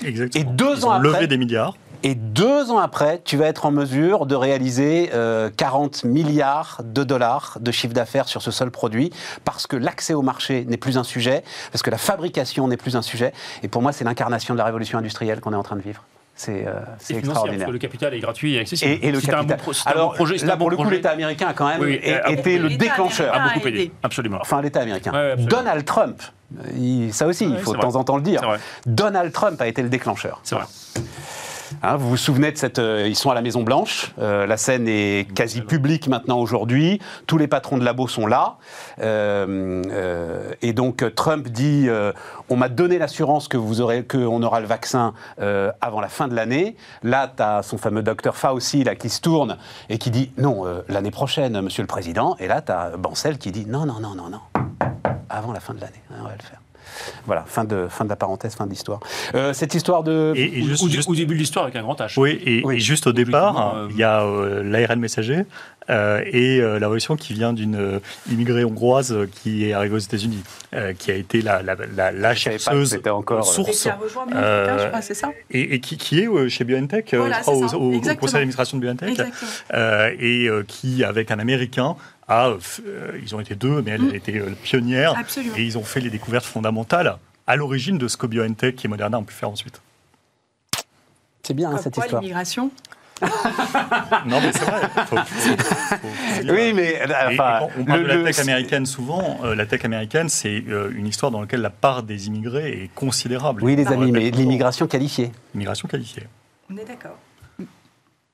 [0.03, 0.51] Exactement.
[0.51, 1.75] Et deux ils ans ont après, levé des milliards.
[2.05, 5.09] Et deux ans après, tu vas être en mesure de réaliser
[5.55, 9.11] 40 euh, milliards de dollars de chiffre d'affaires sur ce seul produit,
[9.45, 12.97] parce que l'accès au marché n'est plus un sujet, parce que la fabrication n'est plus
[12.97, 13.31] un sujet.
[13.63, 16.03] Et pour moi, c'est l'incarnation de la révolution industrielle qu'on est en train de vivre.
[16.35, 16.73] C'est euh,
[17.09, 17.59] extraordinaire.
[17.59, 18.97] Parce que le capital est gratuit et accessible.
[19.01, 19.59] Et, le capital.
[19.85, 23.33] Alors, projet, là, pour le coup, l'État américain a quand même été le déclencheur.
[23.33, 24.39] A beaucoup aidé, absolument.
[24.41, 25.35] Enfin, l'État américain.
[25.37, 26.21] Donald Trump,
[27.11, 28.41] ça aussi, il faut de temps en temps le dire.
[28.85, 30.41] Donald Trump a été le déclencheur.
[30.43, 30.65] C'est vrai.
[31.81, 32.79] Hein, vous vous souvenez de cette...
[32.79, 34.13] Euh, ils sont à la Maison Blanche.
[34.19, 36.99] Euh, la scène est quasi publique maintenant aujourd'hui.
[37.27, 38.57] Tous les patrons de labo sont là.
[38.99, 41.87] Euh, et donc Trump dit
[42.49, 45.13] on m'a donné l'assurance que vous aurez, qu'on aura le vaccin
[45.81, 46.75] avant la fin de l'année.
[47.01, 49.57] Là, tu as son fameux docteur Fauci là, qui se tourne
[49.89, 52.35] et qui dit non, l'année prochaine, monsieur le président.
[52.39, 54.41] Et là, tu as Bancel qui dit non, non, non, non, non.
[55.29, 56.59] Avant la fin de l'année, on va le faire.
[57.25, 58.99] Voilà, fin de, fin de la parenthèse, fin de l'histoire.
[59.35, 60.33] Euh, cette histoire de...
[60.35, 62.19] Et, juste, au, début de l'histoire avec un grand H.
[62.19, 65.45] Oui, et, juste au départ, euh, il y a euh, l'ARN messager,
[65.89, 67.99] et la révolution qui vient d'une
[68.31, 70.43] immigrée hongroise qui est arrivée aux États-Unis,
[70.97, 73.87] qui a été la, la, la, chercheuse encore, source.
[75.01, 79.21] c'est ça Et, qui, qui, est chez BioNTech, au, conseil d'administration de BioNTech,
[80.19, 81.95] et qui, avec un Américain,
[82.29, 84.11] euh, ils ont été deux, mais elle, mm.
[84.11, 85.15] a été euh, pionnière.
[85.55, 87.17] Et ils ont fait les découvertes fondamentales
[87.47, 89.81] à l'origine de ce que BioNTech et Moderna ont pu faire ensuite.
[91.43, 92.21] C'est bien cette histoire.
[92.21, 92.71] l'immigration
[94.25, 94.81] non, mais c'est vrai.
[96.49, 99.39] oui, mais enfin, on parle de la tech américaine souvent.
[99.43, 103.63] Euh, la tech américaine, c'est une histoire dans laquelle la part des immigrés est considérable.
[103.63, 105.31] Oui, les amis, mais l'immigration qualifiée.
[105.53, 106.23] L'immigration qualifiée.
[106.71, 107.17] On est d'accord.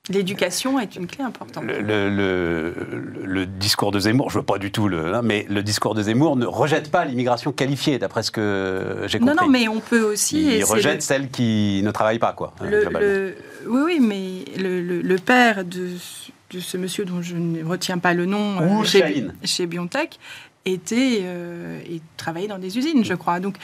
[0.10, 1.65] L'éducation est une clé importante.
[1.65, 5.13] Le, discours de Zemmour, je ne veux pas du tout le.
[5.13, 9.19] Hein, mais le discours de Zemmour ne rejette pas l'immigration qualifiée, d'après ce que j'ai
[9.19, 9.36] compris.
[9.36, 10.58] Non, non, mais on peut aussi.
[10.58, 12.54] Il rejette celle qui ne travaille pas, quoi.
[12.62, 12.69] oui,
[13.67, 15.89] oui, mais le, père de,
[16.52, 20.19] de, ce monsieur dont je ne retiens pas le nom euh, chez, chez Biontech
[20.65, 23.39] était euh, et travaillait dans des usines, je crois.
[23.39, 23.56] Donc,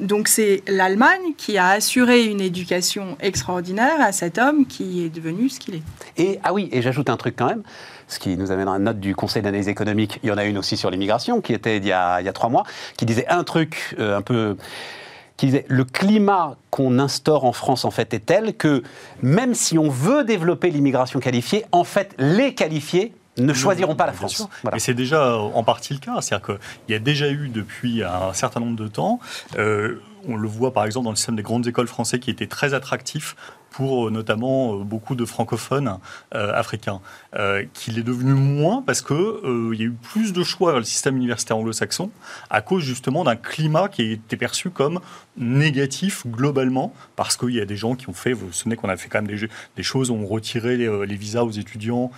[0.00, 5.48] donc c'est l'Allemagne qui a assuré une éducation extraordinaire à cet homme qui est devenu
[5.48, 5.82] ce qu'il est.
[6.16, 7.62] Et ah oui, et j'ajoute un truc quand même,
[8.08, 10.18] ce qui nous amène à une note du Conseil d'analyse économique.
[10.22, 12.64] Il y en a une aussi sur l'immigration qui était il y, a, trois mois,
[12.96, 14.56] qui disait un truc euh, un peu
[15.38, 18.82] qui disait le climat qu'on instaure en France en fait est tel que
[19.22, 24.12] même si on veut développer l'immigration qualifiée, en fait les qualifiés ne choisiront pas la
[24.12, 24.46] France.
[24.72, 26.20] Mais c'est déjà en partie le cas.
[26.20, 29.20] C'est-à-dire qu'il y a déjà eu depuis un certain nombre de temps,
[29.58, 32.46] euh, on le voit par exemple dans le système des grandes écoles françaises qui étaient
[32.46, 33.36] très attractifs
[33.72, 35.98] pour euh, notamment euh, beaucoup de francophones
[36.34, 37.00] euh, africains,
[37.72, 40.84] qu'il est devenu moins parce qu'il il y a eu plus de choix dans le
[40.84, 42.10] système universitaire anglo-saxon
[42.50, 45.00] à cause justement d'un climat qui était perçu comme
[45.38, 48.90] négatif globalement parce qu'il y a des gens qui ont fait, vous vous souvenez qu'on
[48.90, 52.10] a fait quand même des, des choses, on retirait les, les visas aux étudiants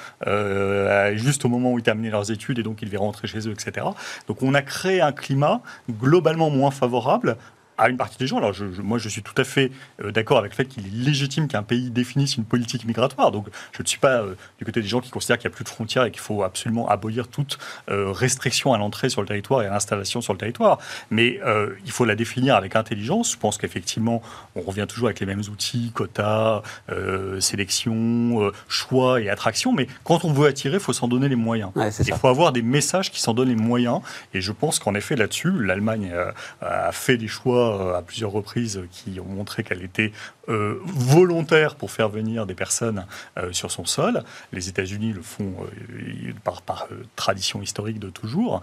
[1.12, 3.52] juste au moment où ils terminaient leurs études et donc ils devaient rentrer chez eux,
[3.52, 3.86] etc.
[4.26, 7.36] Donc on a créé un climat globalement moins favorable
[7.78, 8.38] à une partie des gens.
[8.38, 9.70] Alors, je, moi, je suis tout à fait
[10.02, 13.32] euh, d'accord avec le fait qu'il est légitime qu'un pays définisse une politique migratoire.
[13.32, 15.56] Donc, je ne suis pas euh, du côté des gens qui considèrent qu'il n'y a
[15.56, 17.58] plus de frontières et qu'il faut absolument abolir toute
[17.90, 20.78] euh, restriction à l'entrée sur le territoire et à l'installation sur le territoire.
[21.10, 21.40] Mais
[21.84, 23.32] il faut la définir avec intelligence.
[23.32, 24.22] Je pense qu'effectivement,
[24.54, 26.62] on revient toujours avec les mêmes outils, quotas,
[27.40, 29.72] sélection, choix et attraction.
[29.72, 31.70] Mais quand on veut attirer, il faut s'en donner les moyens.
[31.76, 34.00] il faut avoir des messages qui s'en donnent les moyens.
[34.32, 36.12] Et je pense qu'en effet, là-dessus, l'Allemagne
[36.60, 40.12] a fait des choix euh, à plusieurs reprises qui ont montré qu'elle était
[40.48, 43.06] euh, volontaire pour faire venir des personnes
[43.38, 44.22] euh, sur son sol.
[44.52, 45.54] Les États-Unis le font
[46.44, 48.60] par, tradition historique de toujours.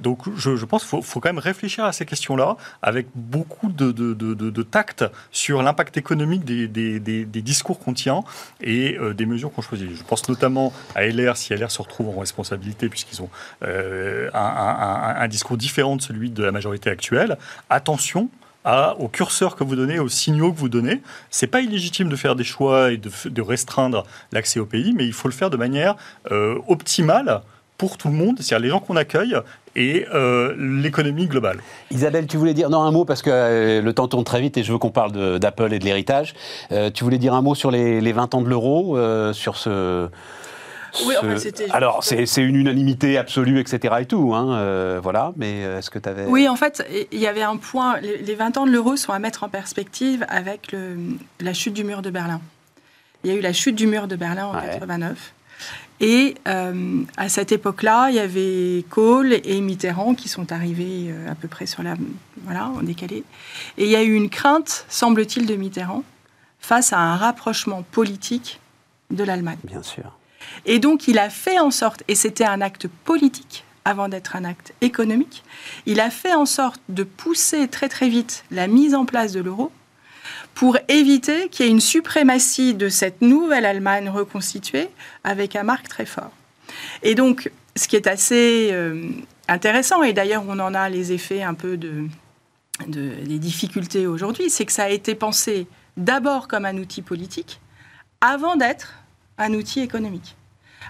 [0.00, 5.04] donc je, pense qu'il faut, quand même réfléchir à ces questions-là avec beaucoup de, tact
[5.30, 8.24] sur l'impact économique des, discours qu'on tient
[8.60, 9.94] et des mesures qu'on choisit.
[9.94, 13.30] Je pense notamment à LR, si LR se retrouve en responsabilité, puisqu'ils ont
[13.62, 17.38] un discours différent de celui de la majorité actuelle.
[17.70, 18.28] Attention,
[18.64, 21.02] au curseur que vous donnez, aux signaux que vous donnez.
[21.30, 25.12] C'est pas illégitime de faire des choix et de, restreindre l'accès au pays, mais il
[25.12, 25.96] faut le faire de manière
[26.30, 27.42] euh, optimale
[27.76, 29.36] pour tout le monde, c'est-à-dire les gens qu'on accueille
[29.74, 31.58] et euh, l'économie globale.
[31.90, 34.56] Isabelle, tu voulais dire non un mot parce que euh, le temps tourne très vite
[34.56, 36.34] et je veux qu'on parle d'Apple et de l'héritage.
[36.94, 38.96] tu voulais dire un mot sur les, les 20 ans de l'euro,
[39.32, 40.08] sur ce
[41.06, 41.14] oui,
[41.70, 43.94] Alors, c'est une unanimité absolue, etc.
[44.00, 46.26] et tout, hein, euh, voilà, mais euh, est-ce que tu avais...
[46.26, 49.18] Oui, en fait, il y avait un point, les 20 ans de l'euro sont à
[49.18, 50.96] mettre en perspective avec le,
[51.40, 52.40] la chute du mur de Berlin.
[53.24, 55.32] Il y a eu la chute du mur de Berlin en 89.
[56.00, 61.34] Et euh, à cette époque-là, il y avait Kohl et Mitterrand qui sont arrivés à
[61.34, 61.94] peu près sur la...
[62.44, 63.22] Voilà, en décalé.
[63.78, 66.02] Et il y a eu une crainte, semble-t-il, de Mitterrand
[66.58, 68.60] face à un rapprochement politique
[69.10, 69.58] de l'Allemagne.
[69.64, 70.16] Bien sûr.
[70.66, 74.44] Et donc, il a fait en sorte, et c'était un acte politique avant d'être un
[74.44, 75.42] acte économique,
[75.86, 79.40] il a fait en sorte de pousser très très vite la mise en place de
[79.40, 79.72] l'euro
[80.54, 84.88] pour éviter qu'il y ait une suprématie de cette nouvelle Allemagne reconstituée
[85.24, 86.30] avec un marque très fort.
[87.02, 89.10] Et donc, ce qui est assez euh,
[89.48, 92.04] intéressant, et d'ailleurs on en a les effets un peu de,
[92.86, 97.60] des difficultés aujourd'hui, c'est que ça a été pensé d'abord comme un outil politique
[98.20, 99.01] avant d'être
[99.38, 100.36] un outil économique.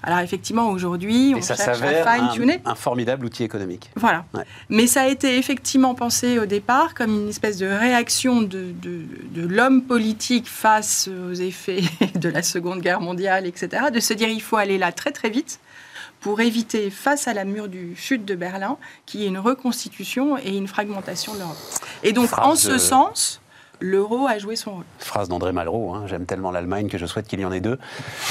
[0.02, 2.60] Alors effectivement, aujourd'hui, on ça cherche à fine-tuner.
[2.64, 3.90] Un, formidable outil économique.
[3.94, 4.24] Voilà.
[4.68, 9.46] Mais ça a été effectivement pensé au départ comme une espèce de réaction de, de,
[9.46, 11.82] l'homme politique face aux effets
[12.14, 15.30] de la Seconde Guerre mondiale, etc., de se dire il faut aller là très très
[15.30, 15.60] vite
[16.20, 20.38] pour éviter, face à la mur du chute de Berlin, qu'il y ait une reconstitution
[20.38, 21.56] et une fragmentation de l'Europe.
[22.04, 23.41] Et donc, en ce sens,
[23.82, 24.84] l'euro a joué son rôle.
[24.98, 27.78] Phrase d'André Malraux, hein, j'aime tellement l'Allemagne que je souhaite qu'il y en ait deux.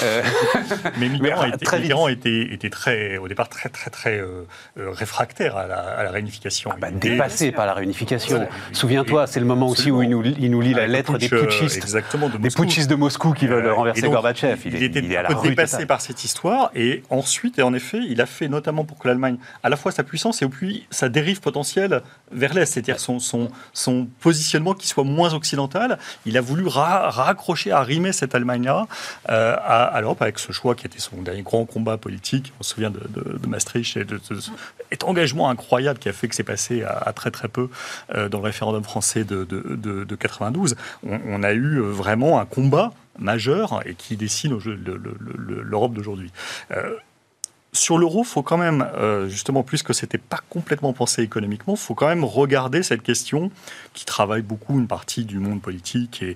[0.03, 0.23] Euh,
[0.99, 4.47] mais Mitterrand, était, était, très, au départ très très très euh,
[4.79, 6.71] euh, réfractaire à la, réunification.
[6.73, 8.47] Ah bah, dépassé par la réunification.
[8.71, 11.77] Souviens-toi, c'est le moment aussi où il nous, il nous lit la lettre des putschistes,
[11.77, 14.59] exactement, de des putschistes de Moscou qui veulent renverser Gorbatchev.
[14.65, 17.73] Il, il, était il est à la dépassé par cette histoire et ensuite, et en
[17.73, 20.87] effet, il a fait notamment pour que l'Allemagne, à la fois sa puissance et puis
[20.89, 25.33] sa dérive potentielle vers l'Est, c'est-à-dire son, son, son positionnement qui soit moins
[26.25, 28.87] il a voulu raccrocher, arrimer cette Allemagne-là
[29.29, 32.53] euh, à, l'Europe avec ce choix qui était son dernier grand combat politique.
[32.59, 34.19] On se souvient de, Maastricht et de,
[34.89, 37.69] cet engagement incroyable qui a fait que c'est passé à, très très peu
[38.15, 40.75] euh, dans le référendum français de, de 92.
[41.03, 46.31] On, a eu euh, vraiment un combat majeur et qui dessine l'Europe d'aujourd'hui.
[47.73, 52.07] Sur l'euro, faut quand même, euh, justement, puisque c'était pas complètement pensé économiquement, faut quand
[52.07, 53.49] même regarder cette question
[53.93, 56.35] qui travaille beaucoup une partie du monde politique et,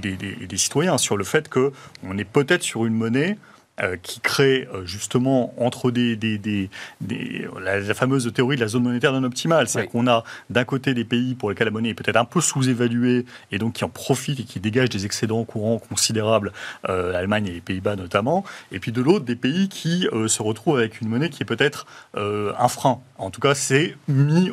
[0.00, 3.38] des, et des, citoyens sur le fait que on est peut-être sur une monnaie
[3.80, 8.82] euh, qui crée euh, justement entre des, des, des, la, fameuse théorie de la zone
[8.82, 9.66] monétaire non optimale.
[9.66, 12.42] C'est-à-dire qu'on a d'un côté des pays pour lesquels la monnaie est peut-être un peu
[12.42, 16.52] sous-évaluée et donc qui en profitent et qui dégagent des excédents courants considérables,
[16.90, 20.76] euh, l'Allemagne et les Pays-Bas notamment, et puis de l'autre des pays qui se retrouvent
[20.76, 23.00] avec une monnaie qui est peut-être un frein.
[23.16, 24.50] En tout cas, c'est mis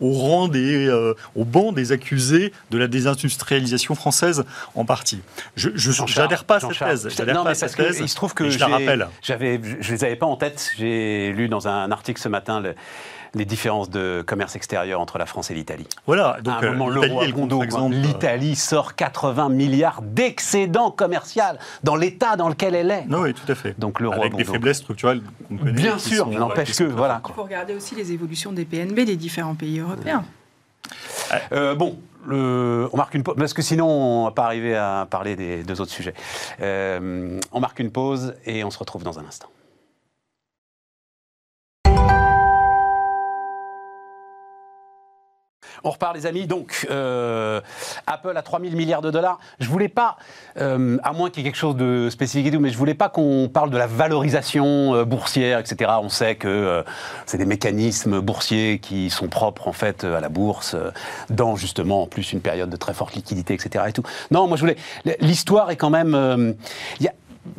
[0.00, 0.88] au rang des,
[1.34, 5.20] au banc des accusés de la désindustrialisation française en partie.
[5.56, 5.68] Je
[6.18, 7.08] n'adhère pas à cette thèse.
[7.14, 7.98] J'adhère pas à cette thèse.
[8.00, 9.08] Il se trouve que je la rappelle.
[9.22, 10.72] J'avais, je les avais pas en tête.
[10.76, 12.62] J'ai lu dans un article ce matin
[13.36, 15.86] les différences de commerce extérieur entre la France et l'Italie.
[16.06, 16.38] Voilà.
[16.42, 17.22] Donc, à un moment, l'euro
[17.90, 23.04] l'Italie sort 80 milliards d'excédent commercial dans l'état dans lequel elle est.
[23.10, 23.78] oui, tout à fait.
[23.78, 27.20] Donc l'euro Avec des faiblesses structurelles Bien sûr, n'empêche que voilà.
[27.28, 30.24] Il faut regarder aussi les évolutions des PNB des différents pays européens.
[31.52, 31.98] Euh, bon,
[32.34, 35.80] on marque une pause, parce que sinon on va pas arriver à parler des deux
[35.80, 36.14] autres sujets.
[36.60, 39.48] Euh, on marque une pause et on se retrouve dans un instant.
[45.84, 46.46] On repart, les amis.
[46.46, 47.60] Donc, euh,
[48.06, 49.38] Apple à 3000 milliards de dollars.
[49.58, 50.16] Je voulais pas,
[50.58, 52.94] euh, à moins qu'il y ait quelque chose de spécifique et tout, mais je voulais
[52.94, 55.92] pas qu'on parle de la valorisation euh, boursière, etc.
[56.02, 56.82] On sait que euh,
[57.26, 60.76] c'est des mécanismes boursiers qui sont propres, en fait, à la bourse,
[61.30, 63.84] dans justement, en plus, une période de très forte liquidité, etc.
[63.88, 64.02] Et tout.
[64.30, 64.76] Non, moi, je voulais.
[65.20, 66.56] L'histoire est quand même.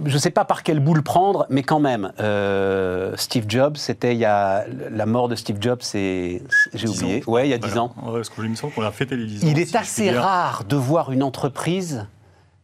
[0.05, 3.77] Je ne sais pas par quel bout le prendre, mais quand même, euh, Steve Jobs,
[3.77, 6.41] c'était il y a la mort de Steve Jobs, c'est
[6.73, 7.31] j'ai 10 oublié, ans.
[7.31, 7.81] ouais, il y a 10 Voilà.
[7.83, 7.95] ans.
[8.03, 9.47] Ouais, parce que je me semble qu'on a fêté les 10 ans.
[9.49, 12.05] Il si est assez rare de voir une entreprise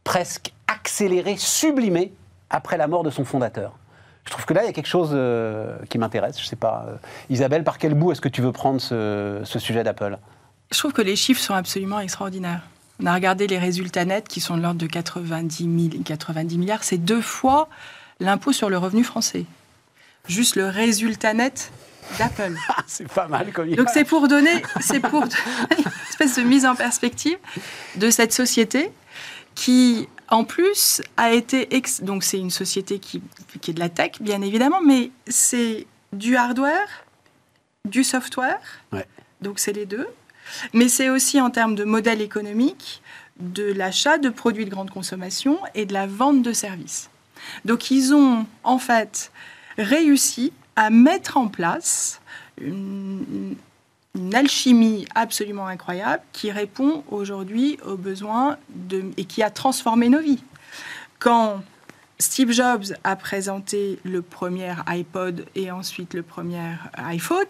[0.03, 2.13] presque accélérée, sublimée
[2.49, 3.73] après la mort de son fondateur.
[4.25, 6.39] Je trouve que là, il y a quelque chose euh, qui m'intéresse.
[6.39, 6.95] Je sais pas, euh,
[7.29, 10.17] Isabelle, par quel bout est-ce que tu veux prendre ce, ce sujet d'Apple?
[10.71, 12.61] Je trouve que les chiffres sont absolument extraordinaires.
[13.03, 16.83] On a regardé les résultats nets qui sont de l'ordre de 90, 000 90 milliards.
[16.85, 17.67] C'est deux fois
[18.21, 19.45] l'impôt sur le revenu français.
[20.29, 21.71] Juste le résultat net
[22.17, 22.55] d'Apple.
[22.69, 25.29] Ah, C'est pas mal comme Donc c'est pour donner, c'est pour une
[26.09, 27.37] espèce de mise en perspective
[27.97, 28.89] de cette société
[29.53, 33.21] qui, en plus, a été ex- donc c'est une société qui,
[33.61, 36.87] qui est de la tech, bien évidemment, mais c'est du hardware,
[37.85, 38.59] du software.
[38.93, 39.05] Ouais.
[39.41, 40.07] Donc c'est les deux.
[40.73, 43.01] Mais c'est aussi en termes de modèle économique,
[43.39, 47.09] de l'achat de produits de grande consommation et de la vente de services.
[47.65, 49.31] Donc ils ont en fait
[49.77, 52.21] réussi à mettre en place
[52.61, 53.55] une,
[54.33, 58.57] alchimie absolument incroyable qui répond aujourd'hui aux besoins
[59.17, 60.43] et qui a transformé nos vies.
[61.17, 61.63] Quand
[62.19, 67.47] Steve Jobs a présenté le premier iPod et ensuite le premier iPhone,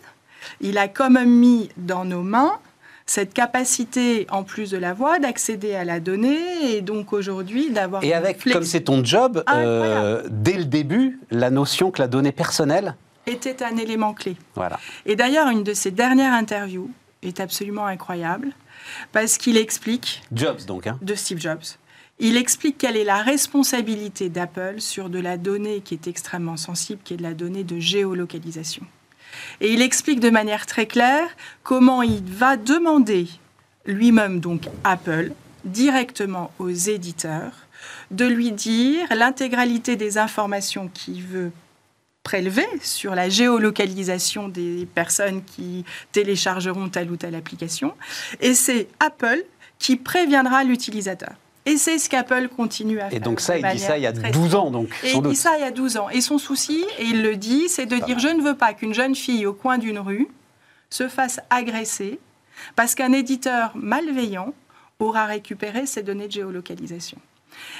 [0.61, 2.59] il a quand même mis dans nos mains
[3.05, 8.03] cette capacité, en plus de la voix, d'accéder à la donnée et donc aujourd'hui d'avoir
[8.03, 12.31] Et avec, comme c'est ton job, euh, dès le début, la notion que la donnée
[12.31, 14.35] personnelle, était un élément clé.
[14.55, 14.79] voilà.
[15.05, 16.89] Et d'ailleurs, une de ses dernières interviews
[17.21, 18.49] est absolument incroyable
[19.11, 20.99] parce qu'il explique Jobs donc, hein.
[21.01, 21.63] de Steve Jobs.
[22.19, 27.01] Il explique quelle est la responsabilité d'Apple sur de la donnée qui est extrêmement sensible,
[27.03, 28.85] qui est de la donnée de géolocalisation.
[29.61, 31.27] Et il explique de manière très claire
[31.63, 33.27] comment il va demander
[33.85, 35.31] lui-même, donc Apple,
[35.65, 37.51] directement aux éditeurs,
[38.11, 41.51] de lui dire l'intégralité des informations qu'il veut
[42.23, 47.93] prélever sur la géolocalisation des personnes qui téléchargeront telle ou telle application.
[48.39, 49.43] Et c'est Apple
[49.77, 51.33] qui préviendra l'utilisateur.
[51.65, 53.17] Et c'est ce qu'Apple continue à faire.
[53.17, 55.09] Et donc ça, il dit ça il y a manière très 12 ans, donc, et
[55.09, 55.31] sans il doute.
[55.31, 56.09] dit ça il y a 12 ans.
[56.09, 58.93] Et son souci, et il le dit, c'est de dire je ne veux pas qu'une
[58.93, 60.27] jeune fille au coin d'une rue
[60.89, 62.19] se fasse agresser
[62.75, 64.53] parce qu'un éditeur malveillant
[64.99, 67.17] aura récupéré ses données de géolocalisation.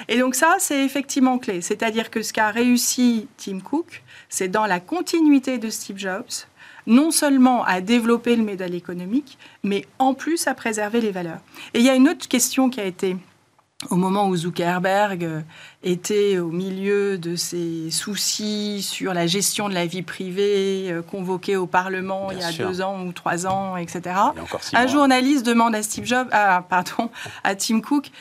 [0.07, 1.61] Et donc ça, c'est effectivement clé.
[1.61, 6.45] C'est-à-dire que ce qu'a réussi Tim Cook, c'est dans la continuité de Steve Jobs,
[6.85, 11.39] non seulement à développer le modèle économique, mais en plus à préserver les valeurs.
[11.73, 13.15] Et il y a une autre question qui a été
[13.89, 15.41] au moment où Zuckerberg euh,
[15.83, 21.55] était au milieu de ses soucis sur la gestion de la vie privée, euh, convoqué
[21.55, 22.67] au Parlement Bien il y a sûr.
[22.67, 24.15] deux ans ou trois ans, etc.
[24.15, 24.33] Un
[24.79, 24.87] mois.
[24.87, 27.09] journaliste demande à Steve Jobs, ah, pardon,
[27.43, 28.11] à Tim Cook,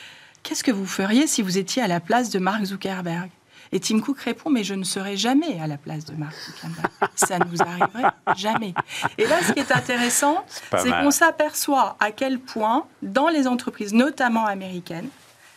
[0.43, 3.29] qu'est-ce que vous feriez si vous étiez à la place de Mark Zuckerberg?
[3.71, 6.87] Et Tim Cook répond, mais je ne serai jamais à la place de Mark Zuckerberg.
[7.15, 8.75] Ça ne vous arriverait jamais.
[9.17, 10.45] Et là, ce qui est intéressant,
[10.77, 15.09] c'est qu'on s'aperçoit à quel point, dans les entreprises, notamment américaines,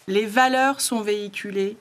[0.06, 1.76] les valeurs sont véhiculées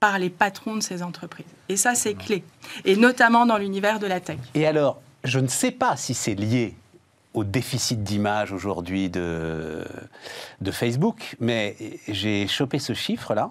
[0.00, 1.46] par les patrons de ces entreprises.
[1.68, 2.44] Et ça, c'est clé.
[2.84, 4.38] Et notamment dans l'univers de la tech.
[4.54, 6.74] Et alors, je ne sais pas si c'est lié
[7.32, 9.84] au déficit d'image aujourd'hui de,
[10.60, 11.76] de Facebook, mais
[12.06, 13.50] j'ai chopé ce chiffre-là.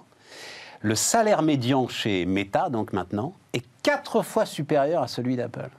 [0.81, 5.69] Le salaire médian chez Meta, donc maintenant, est quatre fois supérieur à celui d'Apple.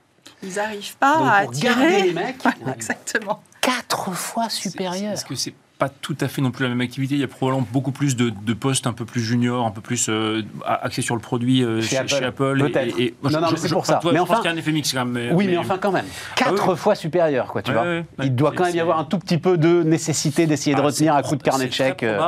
[0.43, 1.75] Ils n'arrivent pas Donc, à pour attirer...
[1.75, 2.37] garder les mecs,
[2.75, 3.43] exactement.
[3.61, 5.13] Quatre fois supérieur.
[5.13, 5.55] Est-ce que c'est
[5.87, 8.17] pas tout à fait non plus la même activité Il y a probablement beaucoup plus
[8.17, 11.63] de, de postes un peu plus juniors, un peu plus euh, axés sur le produit
[11.63, 12.09] euh, Chez chez, Apple.
[12.09, 12.59] chez Apple.
[12.59, 12.97] Peut-être.
[13.31, 13.97] Non, non, c'est pour ça.
[14.03, 15.35] toi, Mais je enfin- pense qu'il y a un effet mix quand même.
[15.35, 16.07] Oui, mais enfin quand même.
[16.37, 16.77] Quatre oui.
[16.77, 17.85] fois supérieur, quoi, tu vois.
[18.23, 20.85] Il doit quand même y avoir un tout petit peu de nécessité d'essayer de Ah,
[20.85, 22.19] retenir à coup de carnet de chèques euh,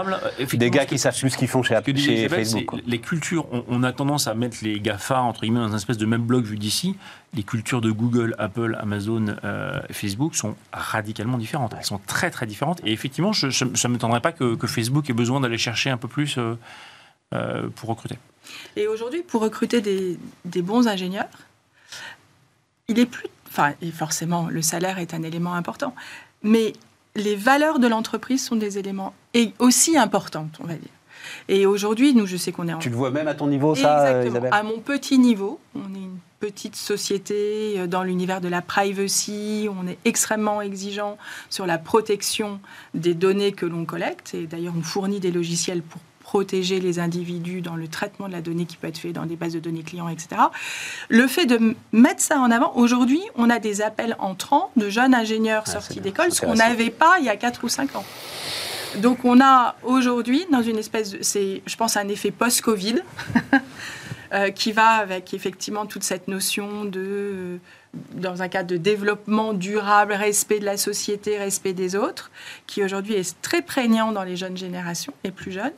[0.52, 2.72] des gars qui savent plus ce qu'ils font chez, dit chez Facebook.
[2.86, 5.98] les cultures, on, on a tendance à mettre les GAFA, entre guillemets, dans un espèce
[5.98, 6.96] de même bloc vu d'ici.
[7.36, 11.74] Les cultures de Google, Apple, Amazon, euh, Facebook sont radicalement différentes.
[11.78, 12.80] Elles sont très très différentes.
[12.84, 15.90] Et effectivement, je- je- ça ne m'étonnerait pas que, que Facebook ait besoin d'aller chercher
[15.90, 16.54] un peu plus euh,
[17.34, 18.16] euh, pour recruter.
[18.76, 21.28] Et aujourd'hui, pour recruter des, des bons ingénieurs,
[22.88, 23.26] il est plus.
[23.48, 25.94] Enfin, et forcément, le salaire est un élément important.
[26.42, 26.72] Mais
[27.16, 30.90] les valeurs de l'entreprise sont des éléments et aussi importants, on va dire.
[31.48, 32.78] Et aujourd'hui, nous, je sais qu'on est en.
[32.78, 34.30] Tu le vois même à ton niveau, ça, Exactement.
[34.30, 38.62] Isabelle À mon petit niveau, on est une petite société euh, dans l'univers de la
[38.62, 39.68] privacy.
[39.70, 41.18] On est extrêmement exigeant
[41.50, 42.60] sur la protection
[42.94, 44.34] des données que l'on collecte.
[44.34, 48.40] Et d'ailleurs, on fournit des logiciels pour protéger les individus dans le traitement de la
[48.40, 50.40] donnée qui peut être fait dans des bases de données clients, etc.
[51.08, 55.14] Le fait de mettre ça en avant, aujourd'hui, on a des appels entrants de jeunes
[55.14, 58.04] ingénieurs Ah, sortis d'école, ce qu'on n'avait pas il y a 4 ou 5 ans.
[58.96, 61.18] Donc on a aujourd'hui, dans une espèce de...
[61.20, 62.96] C'est, je pense, un effet post-Covid,
[64.32, 67.00] euh, qui va avec effectivement toute cette notion de...
[67.00, 67.58] euh,
[68.12, 72.30] dans un cadre de développement durable, respect de la société, respect des autres,
[72.66, 75.72] qui aujourd'hui est très prégnant dans les jeunes générations, les plus jeunes,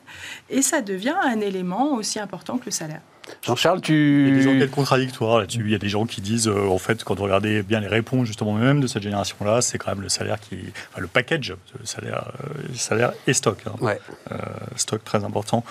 [0.49, 3.01] et ça devient un élément aussi important que le salaire.
[3.41, 4.49] Jean-Charles, Il y a des tu.
[4.49, 5.61] enquêtes contradictoires là-dessus.
[5.65, 7.87] Il y a des gens qui disent, euh, en fait, quand vous regardez bien les
[7.87, 10.57] réponses justement même de cette génération-là, c'est quand même le salaire qui,
[10.91, 13.73] enfin, le package, le salaire, euh, salaire et stock, hein.
[13.81, 13.99] Ouais.
[14.31, 14.35] Euh,
[14.75, 15.63] stock très important.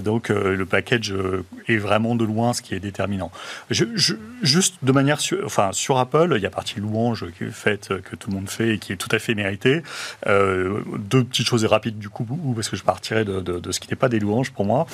[0.00, 1.14] Donc le package
[1.68, 3.30] est vraiment de loin ce qui est déterminant.
[3.70, 7.50] Je, je- juste de manière, enfin sur Apple, il y a partie louange qui est
[7.50, 9.82] faite, que tout le monde fait et qui est tout à fait méritée.
[10.26, 12.24] Deux petites choses rapides du coup,
[12.54, 14.86] parce que je partirais de, de- de ce qui n'est pas des louanges pour moi.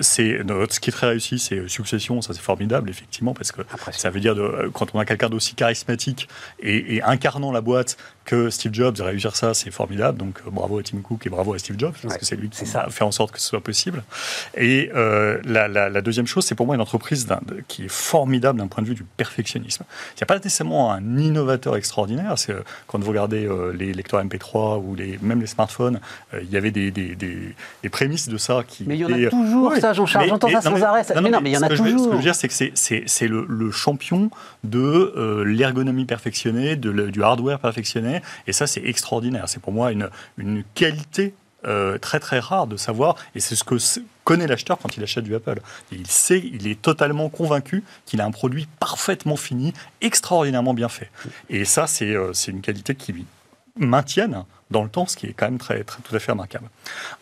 [0.00, 0.38] C'est
[0.70, 3.62] ce qui est très réussi, c'est Succession, ça c'est formidable effectivement parce que
[3.92, 6.28] ça veut dire de, quand on a quelqu'un d'aussi charismatique
[6.60, 7.96] et, et incarnant la boîte
[8.26, 10.18] que Steve Jobs, réussir ça, c'est formidable.
[10.18, 12.36] Donc euh, bravo à Tim Cook et bravo à Steve Jobs, parce Ouais, que c'est
[12.36, 12.82] lui qui c'est ça.
[12.82, 14.02] a fait en sorte que ce soit possible.
[14.56, 17.26] Et euh, la, la- la deuxième chose, c'est pour moi une entreprise
[17.68, 19.84] qui est formidable d'un point de vue du perfectionnisme.
[20.14, 22.34] Il n'y a pas nécessairement un innovateur extraordinaire.
[22.36, 26.00] C'est, euh, quand vous regardez euh, les lecteurs MP3 ou les, même les smartphones,
[26.42, 28.84] il y avait des, des- des- des prémices de ça qui.
[28.86, 30.28] Mais il y en a toujours, ça, Jean-Charles.
[30.28, 31.04] J'entends ça non, sans mais- arrêt.
[31.04, 32.12] ça- mais non, mais il y en a veux- Ce que je toujours.
[32.14, 34.30] veux dire, c'est que c'est- le, le champion
[34.64, 38.15] de l'ergonomie perfectionnée, de le- du hardware perfectionné.
[38.46, 39.48] Et ça, c'est extraordinaire.
[39.48, 41.34] C'est pour moi une, qualité
[41.66, 43.16] euh, très très rare de savoir.
[43.34, 43.76] Et c'est ce que
[44.24, 45.60] connaît l'acheteur quand il achète du Apple.
[45.92, 51.10] Il sait, il est totalement convaincu qu'il a un produit parfaitement fini, extraordinairement bien fait.
[51.48, 53.26] Et ça, c'est euh, une qualité qui
[53.76, 56.68] maintienne dans le temps, ce qui est quand même très tout à fait remarquable.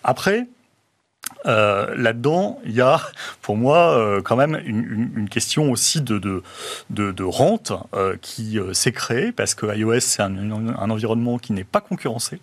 [0.02, 0.46] Après,
[1.46, 3.00] euh, là-dedans, il y a
[3.42, 6.42] pour moi euh, quand même une, question aussi de,
[7.22, 11.80] rente euh, qui s'est créée parce que iOS, c'est un, un environnement qui n'est pas
[11.80, 12.40] concurrencé.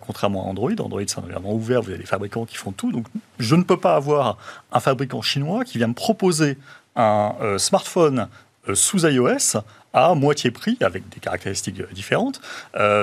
[0.00, 2.92] contrairement à Android, Android c'est un environnement ouvert, vous avez des fabricants qui font tout.
[2.92, 3.06] Donc
[3.38, 4.38] je ne peux pas avoir
[4.72, 6.56] un fabricant chinois qui vient me proposer
[6.94, 8.28] un smartphone
[8.72, 9.58] sous iOS
[9.92, 12.40] à moitié prix, avec des caractéristiques différentes,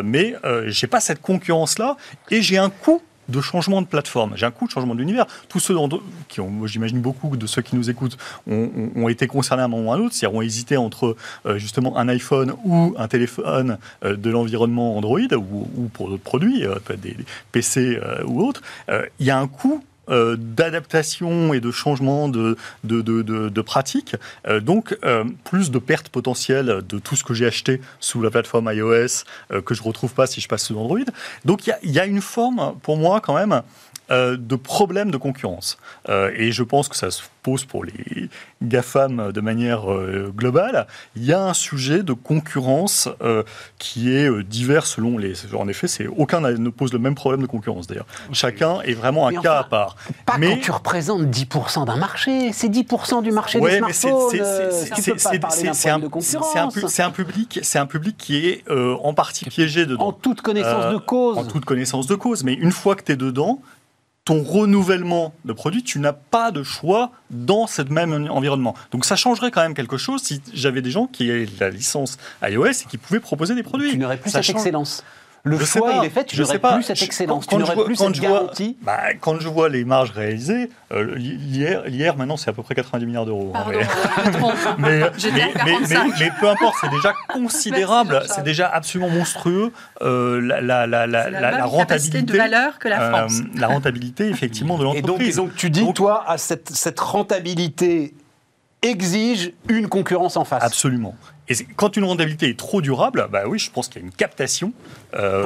[0.03, 0.35] mais
[0.65, 1.97] j'ai pas cette concurrence-là
[2.31, 4.33] et j'ai un coût de changement de plateforme.
[4.35, 5.25] J'ai un coût de changement d'univers.
[5.49, 5.75] Tous ceux
[6.27, 8.17] qui ont, j'imagine beaucoup de ceux qui nous écoutent
[8.47, 11.15] ont, été concernés à un moment ou à un autre, c'est-à-dire ont hésité entre
[11.45, 16.23] euh, justement un iPhone ou un téléphone euh, de l'environnement Android ou, ou pour d'autres
[16.23, 17.15] produits, euh, des,
[17.51, 18.61] PC ou autres.
[19.19, 23.61] Il y a un coût euh, d'adaptation et de changement de, de, de, de, de
[23.61, 24.15] pratique.
[24.47, 28.29] Euh, donc, euh, plus de pertes potentielles de tout ce que j'ai acheté sous la
[28.29, 29.23] plateforme iOS
[29.65, 30.99] que je ne retrouve pas si je passe sous Android.
[31.45, 33.61] Donc, il y y, a une forme, pour moi, quand même,
[34.11, 35.77] euh, de problème de concurrence.
[36.09, 38.29] Euh, et je pense que ça se pose pour les
[38.61, 40.87] GAFAM de manière euh, globale.
[41.15, 43.09] Il y a un sujet de concurrence
[43.79, 45.33] qui est divers selon les...
[45.55, 48.05] En effet, c'est aucun ne pose le même problème de concurrence, d'ailleurs.
[48.31, 49.95] Chacun est vraiment un Mais cas enfin, à part.
[50.25, 52.51] Pas Mais- quand tu représentes 10% d'un marché.
[52.53, 54.29] C'est 10% du marché Ouais, des smartphones.
[54.31, 54.39] c'est-
[57.03, 60.07] un, public, c'est un public qui est en partie piégé dedans.
[60.07, 61.37] En toute connaissance de cause.
[61.37, 62.43] En toute connaissance de cause.
[62.43, 63.61] Mais une fois que tu es dedans,
[64.25, 68.73] ton renouvellement de produit, tu n'as pas de choix dans ce même environnement.
[68.91, 72.17] Donc ça changerait quand même quelque chose si j'avais des gens qui avaient la licence
[72.41, 73.91] iOS et qui pouvaient proposer des produits.
[73.91, 74.55] Tu n'aurais plus Ça cette change.
[74.61, 75.03] excellence.
[75.45, 75.97] Le Je sais choix, pas.
[76.01, 77.45] il est fait, tu Je n'aurais plus cette Je- excellence.
[77.45, 78.77] quand Tu je n'aurais vois- plus quand cette vois- garantie.
[78.81, 82.75] Bah, quand je vois les marges réalisées, euh, l'IR, l'IR, maintenant c'est à peu près
[82.75, 83.51] 90 milliards d'euros.
[83.53, 83.83] hein, Pardon, mais-
[84.23, 84.53] je me trompe.
[84.79, 86.05] mais, J'étais mais, à mais- 45.
[86.07, 91.07] mais- mais peu importe, c'est déjà considérable, c'est déjà absolument monstrueux euh, la, la, la,
[91.07, 92.21] la, C'est la la- même la capacité rentabilité.
[92.21, 93.41] de valeur que la euh, France.
[93.55, 95.35] la rentabilité, effectivement, de Et donc, et l'entreprise.
[95.35, 98.13] donc tu dis, Donc- toi, à cette, cette rentabilité
[98.81, 100.63] exige une concurrence en face.
[100.63, 101.15] Absolument.
[101.49, 104.13] Et quand une rentabilité est trop durable, bah oui, je pense qu'il y a une
[104.13, 104.71] captation
[105.13, 105.43] euh,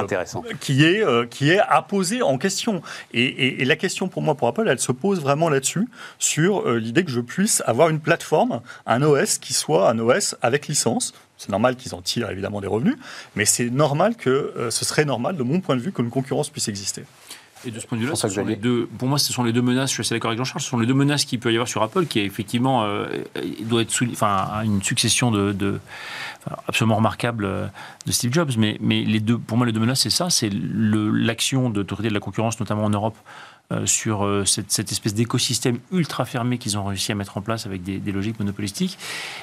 [0.60, 2.82] qui est euh, qui est à poser en question.
[3.12, 5.88] Et, et- et la question pour moi, pour Apple, elle se pose vraiment là-dessus,
[6.20, 10.36] sur euh, l'idée que je puisse avoir une plateforme, un OS qui soit un OS
[10.40, 11.14] avec licence.
[11.36, 12.96] C'est normal qu'ils en tirent évidemment des revenus,
[13.36, 16.66] mais c'est normal que ce serait normal, de mon point de vue, qu'une concurrence puisse
[16.66, 17.04] exister.
[17.64, 19.52] Et de ce point de vue-là, ce sont les deux, pour moi, ce sont les
[19.52, 21.50] deux menaces, je suis assez d'accord avec Jean-Charles, ce sont les deux menaces qu'il peut
[21.50, 23.06] y avoir sur Apple, qui est effectivement, euh,
[23.62, 25.80] doit être sous- enfin, une succession de,
[26.68, 27.66] absolument remarquable euh,
[28.06, 28.52] de Steve Jobs.
[28.56, 32.08] Mais, mais les deux, pour moi, les deux menaces, c'est ça, c'est l'action de l'autorité
[32.08, 33.16] de la concurrence, notamment en Europe,
[33.84, 37.66] sur euh, cette, cette espèce d'écosystème ultra fermé qu'ils ont réussi à mettre en place
[37.66, 38.96] avec des, des logiques monopolistiques.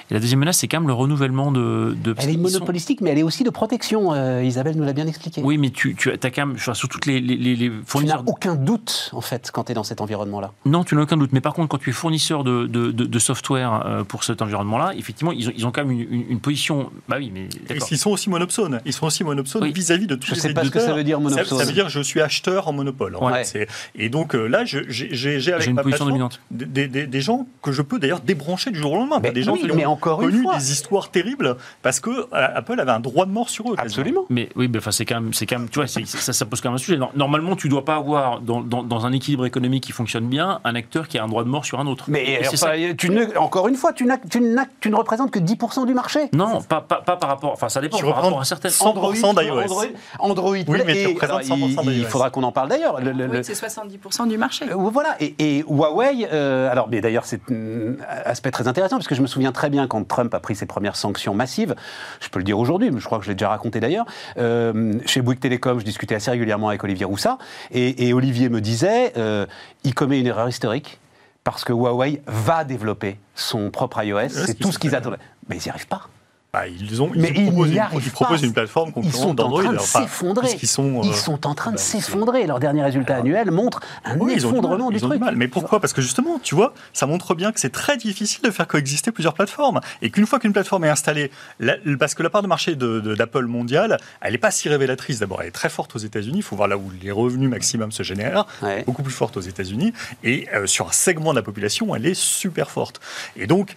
[0.09, 1.95] Et la deuxième menace, c'est quand même le renouvellement de.
[2.03, 4.13] de Elle est monopolistique, mais elle est aussi de protection.
[4.13, 5.41] euh, Isabelle nous l'a bien expliqué.
[5.43, 7.84] Oui, mais tu, tu as quand même, sur toutes les, les, les- les Tu n'as
[7.86, 8.23] fournisseurs.
[8.26, 10.51] aucun doute, en fait, quand tu es dans cet environnement-là.
[10.65, 11.32] Non, tu n'as aucun doute.
[11.32, 14.41] Mais par contre, quand tu es fournisseur de, de, de- de software euh, pour cet
[14.41, 16.89] environnement-là, effectivement, ils ont, ils ont quand même une, une- une position.
[17.07, 18.82] Bah oui, mais Et ils sont aussi monopsones.
[18.86, 19.71] Ils sont aussi monopsones Oui.
[19.71, 21.59] vis-à-vis de tous Je les sais pas ce que ça veut dire, monopsone.
[21.59, 23.15] ça veut dire que je suis acheteur en monopole.
[23.17, 23.43] en Ouais.
[23.43, 23.67] fait.
[23.67, 23.67] C'est-
[24.03, 26.39] Et donc euh, là, je- j'ai avec une ma position dominante.
[26.51, 29.20] des, des- des gens que je peux d'ailleurs débrancher du jour au lendemain.
[29.22, 30.57] Mais des gens oui, qui mais ont encore une connu fois.
[30.57, 33.76] des histoires terribles parce que euh, Apple avait un droit de mort sur eux.
[33.78, 34.26] Absolument.
[34.30, 36.61] Mais oui, mais enfin, c'est quand même, c'est quand même, tu vois, ça, ça pose
[36.61, 36.97] quand même un sujet.
[36.97, 40.59] Nor- Normalement, tu dois pas avoir dans, dans- dans un équilibre économique qui fonctionne bien
[40.63, 42.05] un acteur qui a un droit de mort sur un autre.
[42.07, 42.93] Mais c'est enfin, ça.
[42.97, 45.93] tu ne- encore une fois, tu, n'as- tu n'as- tu ne représentes que 10% du
[45.93, 46.30] marché.
[46.34, 47.51] Non, pas, pas, pas par rapport.
[47.51, 48.72] Enfin, ça dépend Tu par rapport à certaines.
[48.72, 49.59] 100% d'iOS.
[49.61, 49.86] Android,
[50.20, 52.07] Android Oui, mais tu et- représentes alors, il- 100% Il d'iOS.
[52.09, 53.01] faudra qu'on en parle d'ailleurs.
[53.01, 54.65] Le- le- Oui, c'est 70% du marché.
[54.69, 59.15] Euh, Voilà, et, et Huawei, euh, alors d'ailleurs c'est un aspect très intéressant parce que
[59.15, 61.75] je me souviens très bien quand Trump a pris ses premières sanctions massives,
[62.21, 64.05] je peux le dire aujourd'hui, mais je crois que je l'ai déjà raconté d'ailleurs,
[64.37, 67.37] euh, chez Bouygues Télécom, je discutais assez régulièrement avec Olivier Roussat,
[67.71, 69.45] et, et Olivier me disait, euh,
[69.83, 70.99] il commet une erreur historique
[71.43, 75.17] parce que Huawei va développer son propre iOS, ce c'est tout ce qu'ils attendaient.
[75.47, 76.07] Mais ils n'y arrivent pas.
[76.55, 79.29] Bah, ils ont, Mais ils ils proposent, une, ils proposent une plateforme Ils sont concurrente
[79.31, 79.63] en d'Android.
[79.63, 80.57] train de enfin, s'effondrer.
[80.65, 82.47] sont, Ils euh, sont en train de bah, s'effondrer.
[82.47, 85.09] Leur dernier résultat annuel montre un Oui, ils ont du mal, effondrement du ils ont
[85.09, 85.19] truc.
[85.19, 85.35] du mal.
[85.35, 85.81] Mais pourquoi?
[85.81, 89.11] Parce que justement, tu vois, ça montre bien que c'est très difficile de faire coexister
[89.11, 89.81] plusieurs plateformes.
[90.01, 91.29] Et qu'une fois qu'une plateforme est installée,
[91.59, 95.19] la- parce que la part de marché d'Apple mondiale, elle n'est pas si révélatrice.
[95.19, 96.37] D'abord, elle est très forte aux États-Unis.
[96.37, 98.45] Il faut voir là où les revenus maximum se génèrent.
[98.61, 98.81] Ouais.
[98.85, 99.91] Beaucoup plus forte aux États-Unis.
[100.23, 103.01] Et euh, sur un segment de la population, elle est super forte.
[103.35, 103.73] Et donc,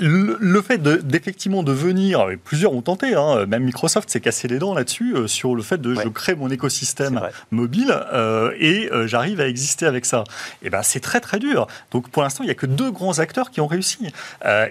[0.00, 4.20] le, le fait de- d'effectivement de, venir, et plusieurs ont tenté, hein, même Microsoft s'est
[4.20, 6.02] cassé les dents là-dessus, euh, sur le fait de Ouais.
[6.04, 7.20] je crée mon écosystème
[7.50, 10.24] mobile euh, et euh, j'arrive à exister avec ça.
[10.62, 11.66] Et ben c'est très très dur.
[11.90, 14.10] Donc pour l'instant il n'y a que deux grands acteurs qui ont réussi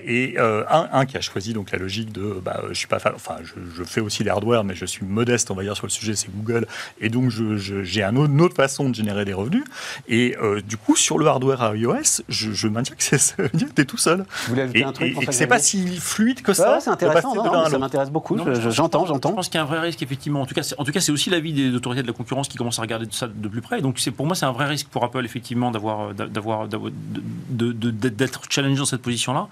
[0.05, 3.13] et un, un qui a choisi donc la logique de bah, je suis pas fan-
[3.15, 5.85] enfin je, je fais aussi des hardware mais je suis modeste on va dire sur
[5.85, 6.65] le sujet c'est Google
[6.99, 9.63] et donc je- je- j'ai un autre- une autre façon de générer des revenus
[10.07, 10.35] et
[10.67, 13.73] du coup sur le hardware à iOS je, maintiens que c'est ça veut dire que
[13.73, 16.41] t'es tout seul Vous voulez ajouter et, un truc et- et c'est pas si fluide
[16.41, 18.73] que Ouais, ça c'est intéressant, non, non, ça m'intéresse beaucoup, Non, je- je je- pense-
[18.75, 19.33] j'entends, Je j'entends.
[19.33, 20.41] pense qu'il y a un vrai risque, effectivement.
[20.41, 22.47] En tout cas, c'est, en tout cas, c'est aussi l'avis des autorités de la concurrence
[22.47, 23.81] qui commencent à regarder ça de plus près.
[23.81, 28.77] Donc, c'est, pour moi, c'est un vrai risque pour Apple, effectivement, d'avoir, d'avoir, d'être challengé
[28.77, 29.47] dans cette position-là.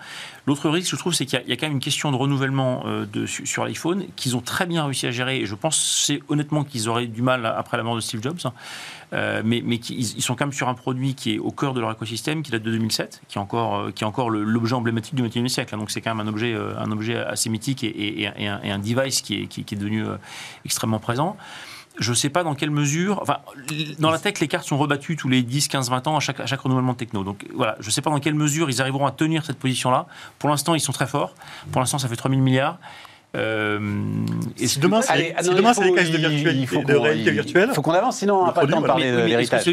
[0.48, 2.12] L'autre risque, je trouve, c'est qu'il y a, il y a quand même une question
[2.12, 5.38] de renouvellement euh, de, sur, sur l'iPhone qu'ils ont très bien réussi à gérer.
[5.40, 8.40] Et je pense, c'est honnêtement qu'ils auraient du mal après la mort de Steve Jobs.
[9.14, 11.92] Euh, mais ils, sont quand même sur un produit qui est au cœur de leur
[11.92, 15.74] écosystème, qui date de 2007, qui est encore, euh, l'objet emblématique du 21e siècle.
[15.74, 15.78] hein.
[15.78, 20.06] Donc c'est quand même un objet, euh, assez mythique et, un, device qui est, devenu
[20.66, 21.38] extrêmement présent.
[21.98, 23.24] Je ne sais pas dans quelle mesure.
[23.98, 26.40] Dans la tech, les cartes sont rebattues tous les 10, 15, 20 ans à chaque,
[26.40, 27.24] à chaque renouvellement de techno.
[27.24, 30.08] Donc voilà, je ne sais pas dans quelle mesure ils arriveront à tenir cette position-là.
[30.38, 31.36] Pour l'instant, ils sont très forts.
[31.72, 32.78] Pour l'instant, ça fait 3000 milliards.
[33.38, 33.80] Euh,
[35.38, 37.68] ah si demain, c'est les cases de, il- virtualité- faut de qu'on- réalité il- virtuelle.
[37.72, 39.64] Il faut qu'on avance, sinon on n'a pas le temps de parler de l'héritage.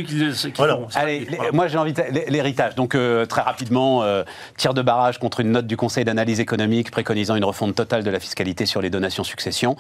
[0.95, 2.03] Allez, moi j'ai envie de...
[2.29, 2.75] l'héritage.
[2.75, 4.25] Donc euh, très rapidement, euh,
[4.59, 8.11] tir de barrage contre une note du Conseil d'analyse économique préconisant une refonte totale de
[8.11, 9.77] la fiscalité sur les donations succession,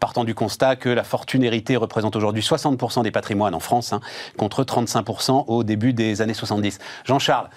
[0.00, 4.00] partant du constat que la fortune héritée représente aujourd'hui 60% des patrimoines en France, hein,
[4.38, 6.78] contre 35% au début des années 70.
[7.04, 7.48] Jean-Charles,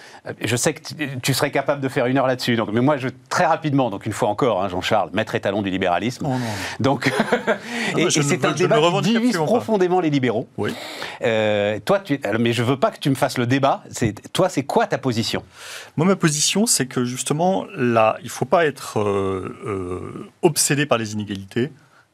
[0.43, 2.97] je sais que tu- tu serais capable de faire une heure là-dessus, donc mais moi
[2.97, 6.25] je très rapidement, donc une fois encore, hein, Jean-Charles, maître étalon du libéralisme.
[6.25, 6.39] Oh non.
[6.79, 7.07] Donc,
[7.97, 9.43] et, je et ne c'est un débat qui divise pas.
[9.43, 10.47] profondément les libéraux.
[10.57, 10.73] Oui.
[11.23, 13.83] Euh, toi, tu, mais je veux pas que tu me fasses le débat.
[13.89, 15.43] C'est toi, c'est quoi ta position?
[15.97, 20.85] Moi, ma position, c'est que justement, là, il ne faut pas être euh, euh, obsédé
[20.85, 21.71] par les inégalités,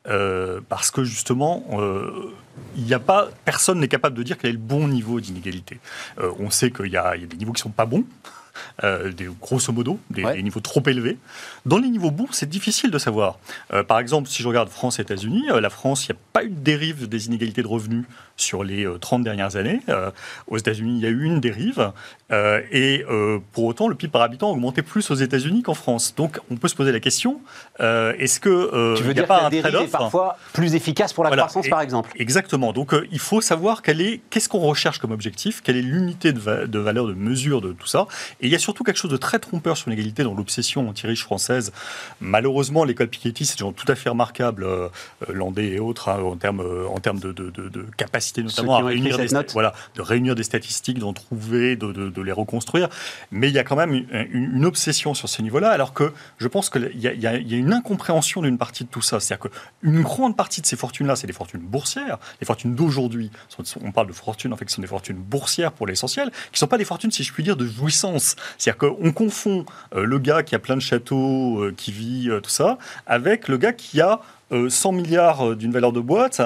[0.09, 2.33] euh, parce que justement, euh,
[2.91, 5.79] a pas, personne n'est capable de dire quel est le bon niveau d'inégalité.
[6.19, 8.05] Euh, on sait qu'il y, y a des niveaux qui ne sont pas bons.
[8.83, 10.35] Euh, des, grosso modo, des, Ouais.
[10.35, 11.17] des niveaux trop élevés.
[11.65, 13.39] Dans les niveaux bons, c'est difficile de savoir.
[13.73, 16.21] Euh, par exemple, si je regarde France et États-Unis, euh, la France, il n'y a
[16.33, 18.05] pas eu de dérive des inégalités de revenus
[18.35, 19.81] sur les euh, 30 dernières années.
[20.47, 21.91] Aux États-Unis, il y a eu une dérive.
[22.71, 23.03] Et
[23.53, 26.13] pour autant, le PIB par habitant a augmenté plus aux États-Unis qu'en France.
[26.15, 27.39] Donc, on peut se poser la question
[27.79, 31.23] est-ce que Tu veux dire pas que la un dérive est parfois plus efficace pour
[31.23, 31.43] la Voilà.
[31.43, 32.11] croissance, Et- par exemple?
[32.17, 32.73] Exactement.
[32.73, 36.79] Donc, il faut savoir qu'est-ce qu'on recherche comme objectif, quelle est l'unité de, va- de
[36.79, 38.07] valeur, de mesure de tout ça?
[38.41, 40.87] Et Et il y a surtout quelque chose de très trompeur sur l'égalité dans l'obsession
[40.87, 41.73] anti-riche française.
[42.21, 44.87] Malheureusement, l'école Piketty, c'est des gens tout à fait remarquables, euh,
[45.27, 48.41] euh, Landais et autres, hein, en termes, euh, en termes de, de- de- de capacité
[48.43, 52.87] notamment à réunir des, voilà, de réunir des statistiques, d'en trouver, de, les reconstruire.
[53.31, 56.13] Mais il y a quand même une, une- une obsession sur ce niveau-là, alors que
[56.37, 59.01] je pense qu'il y, y a il y a une incompréhension d'une partie de tout
[59.01, 59.19] ça.
[59.19, 59.49] C'est-à-dire
[59.81, 62.17] qu'une grande partie de ces fortunes-là, c'est des fortunes boursières.
[62.39, 63.29] Les fortunes d'aujourd'hui,
[63.83, 66.57] on parle de fortunes, en fait, qui sont des fortunes boursières pour l'essentiel, qui ne
[66.59, 68.36] sont pas des fortunes, si je puis dire, de jouissance.
[68.57, 69.65] C'est-à-dire qu'on confond
[69.95, 73.47] euh, le gars qui a plein de châteaux, euh, qui vit, euh, tout ça, avec
[73.47, 74.21] le gars qui a
[74.51, 76.41] euh, 100 milliards d'une valeur de boîte,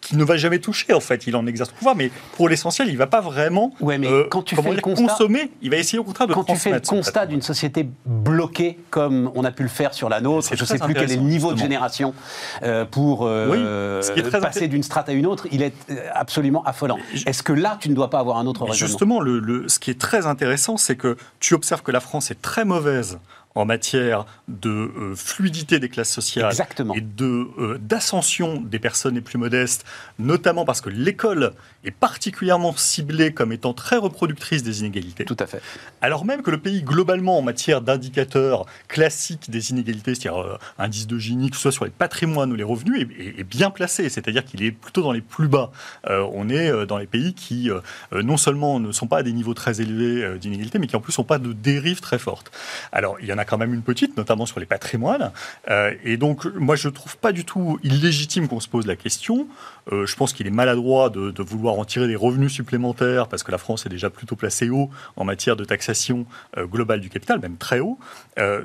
[0.00, 1.26] qui ne va jamais toucher, en fait.
[1.26, 4.06] Il en exerce le pouvoir, mais pour l'essentiel, il ne va pas vraiment Ouais, mais
[4.08, 5.50] euh, quand tu fais le constat- consommer.
[5.60, 9.30] Il va essayer au contraire de Quand tu fais le constat d'une société bloquée comme
[9.34, 11.22] on a pu le faire sur la nôtre, je ne sais plus quel est le
[11.22, 12.14] niveau de génération
[12.62, 15.74] euh, pour euh, Oui, passer d'une strate à une autre, il est
[16.14, 16.98] absolument affolant.
[17.26, 18.74] Est-ce que là, tu ne dois pas avoir un autre raisonnement?
[18.86, 22.30] Justement, le, le- ce qui est très intéressant, c'est que tu observes que la France
[22.30, 23.18] est très mauvaise
[23.58, 26.94] en matière de euh, fluidité des classes sociales Exactement.
[26.94, 29.84] et de euh, d'ascension des personnes les plus modestes,
[30.18, 31.52] notamment parce que l'école
[31.84, 35.24] est particulièrement ciblée comme étant très reproductrice des inégalités.
[35.24, 35.60] Tout à fait.
[36.00, 41.06] Alors même que le pays, globalement, en matière d'indicateurs classiques des inégalités, c'est-à-dire euh, indice
[41.06, 43.70] de Gini, que ce soit sur les patrimoines ou les revenus, est, est- est bien
[43.70, 44.08] placé.
[44.08, 45.72] C'est-à-dire qu'il est plutôt dans les plus bas.
[46.08, 47.70] Euh, on est dans les pays qui,
[48.12, 51.16] non seulement ne sont pas à des niveaux très élevés d'inégalité, mais qui en plus
[51.18, 52.50] n'ont pas de dérive très forte.
[52.92, 55.32] Alors, il y en a quand même une petite, notamment sur les patrimoines.
[55.70, 58.96] Euh, et donc, moi, je ne trouve pas du tout illégitime qu'on se pose la
[58.96, 59.48] question.
[59.90, 63.50] Euh, je pense qu'il est maladroit de, vouloir en tirer des revenus supplémentaires, parce que
[63.50, 66.26] la France est déjà plutôt placée haut en matière de taxation
[66.56, 67.98] euh, globale du capital, même très haut.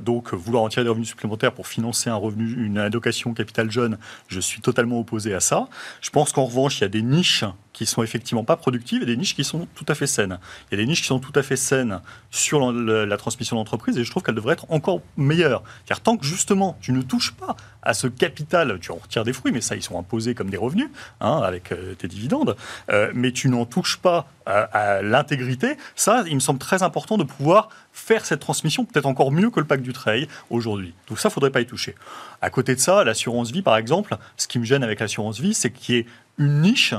[0.01, 3.97] Donc, vouloir en tirer des revenus supplémentaires pour financer un revenu, une allocation capital jeune,
[4.27, 5.67] je suis totalement opposé à ça.
[6.01, 7.43] Je pense qu'en revanche, il y a des niches
[7.73, 10.37] qui sont effectivement pas productives et des niches qui sont tout à fait saines.
[10.71, 12.01] Il y a des niches qui sont tout à fait saines
[12.31, 15.63] sur la, la- transmission d'entreprise et je trouve qu'elles devraient être encore meilleures.
[15.85, 19.33] Car tant que justement tu ne touches pas à ce capital, tu en retires des
[19.33, 22.55] fruits, mais ça ils sont imposés comme des revenus hein, avec euh, tes dividendes,
[22.91, 24.61] euh, mais tu n'en touches pas à,
[24.97, 29.31] à l'intégrité, ça il me semble très important de pouvoir faire cette transmission peut-être encore
[29.31, 30.93] mieux que le pacte du trail aujourd'hui.
[31.07, 31.95] Donc ça, faudrait pas y toucher.
[32.41, 35.53] À côté de ça, l'assurance vie, par exemple, ce qui me gêne avec l'assurance vie,
[35.53, 36.05] c'est qu'il y ait
[36.37, 36.93] une niche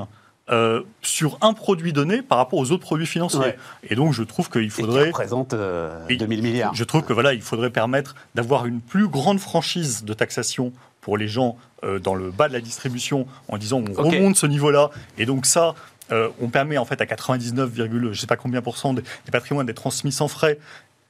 [0.51, 3.39] euh, sur un produit donné par rapport aux autres produits financiers.
[3.41, 3.57] Ouais.
[3.89, 5.07] Et donc, je trouve qu'il Et qui faudrait...
[5.07, 6.17] représente euh, Oui.
[6.19, 6.75] 2000 milliards.
[6.75, 11.17] Je trouve que voilà, il faudrait permettre d'avoir une plus grande franchise de taxation pour
[11.17, 14.13] les gens euh, dans le bas de la distribution, en disant on Ok.
[14.15, 15.75] remonte ce niveau-là, et donc ça,
[16.13, 17.71] euh, on permet en fait à 99,
[18.13, 20.59] je sais pas combien pour cent des, des patrimoines d'être transmis sans frais.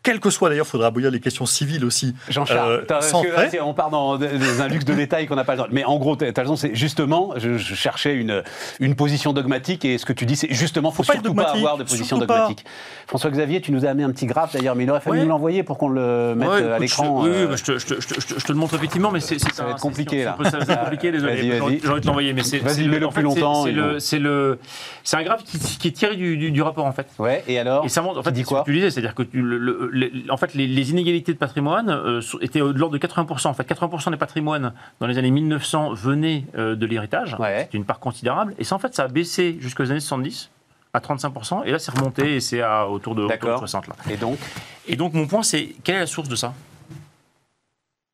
[0.05, 2.15] Quel que soit d'ailleurs, il faudra abolir les questions civiles aussi.
[2.29, 5.69] Jean-Charles, Euh, on part dans, dans un luxe de détails qu'on n'a pas le temps.
[5.73, 8.43] Mais en gros, tu as raison, c'est justement, je, je cherchais une,
[8.81, 11.35] une position dogmatique et ce que tu dis, c'est justement, faut, Faut pas être surtout
[11.35, 12.65] pas avoir de position dogmatique.
[13.07, 15.23] François-Xavier, tu nous as amené un petit graphe d'ailleurs, mais il aurait fallu Ouais.
[15.25, 17.23] nous l'envoyer pour qu'on le mette Ouais, euh, à l'écran.
[17.25, 18.59] je euh, oui, bah, je, te, je te- je te- je te- je te le
[18.59, 20.37] montre effectivement, mais c'est Ça va être compliqué, c'est- là.
[20.51, 21.59] Ça va être compliqué, désolé.
[21.59, 21.81] Vas-y.
[21.83, 22.59] j'aurais te l'envoyer, mais c'est.
[22.59, 23.65] Vas-y, mets-le en plus longtemps,
[23.99, 24.59] C'est le-
[25.03, 27.07] c'est un graphe qui, est tiré du, rapport en fait.
[27.19, 28.75] Ouais, et alors Et ça montre, en Qui fait, dit c'est ce quoi que tu
[28.75, 32.59] disais, c'est-à-dire que tu- le- le- en fait, les, les inégalités de patrimoine euh, étaient
[32.61, 33.47] de l'ordre de 80%.
[33.49, 37.37] En fait, 80% des patrimoines dans les années 1900 venaient euh, de l'héritage.
[37.39, 37.69] Ouais.
[37.71, 38.55] C'est une part considérable.
[38.59, 40.51] Et ça, en fait, ça a baissé jusqu'aux années 70
[40.93, 41.63] à 35%.
[41.65, 43.59] Et là, c'est remonté et c'est à autour de, autour de D'accord.
[43.61, 43.95] 60 là.
[44.11, 44.39] Et donc,
[44.87, 46.53] Et donc, mon point, c'est quelle est la source de ça?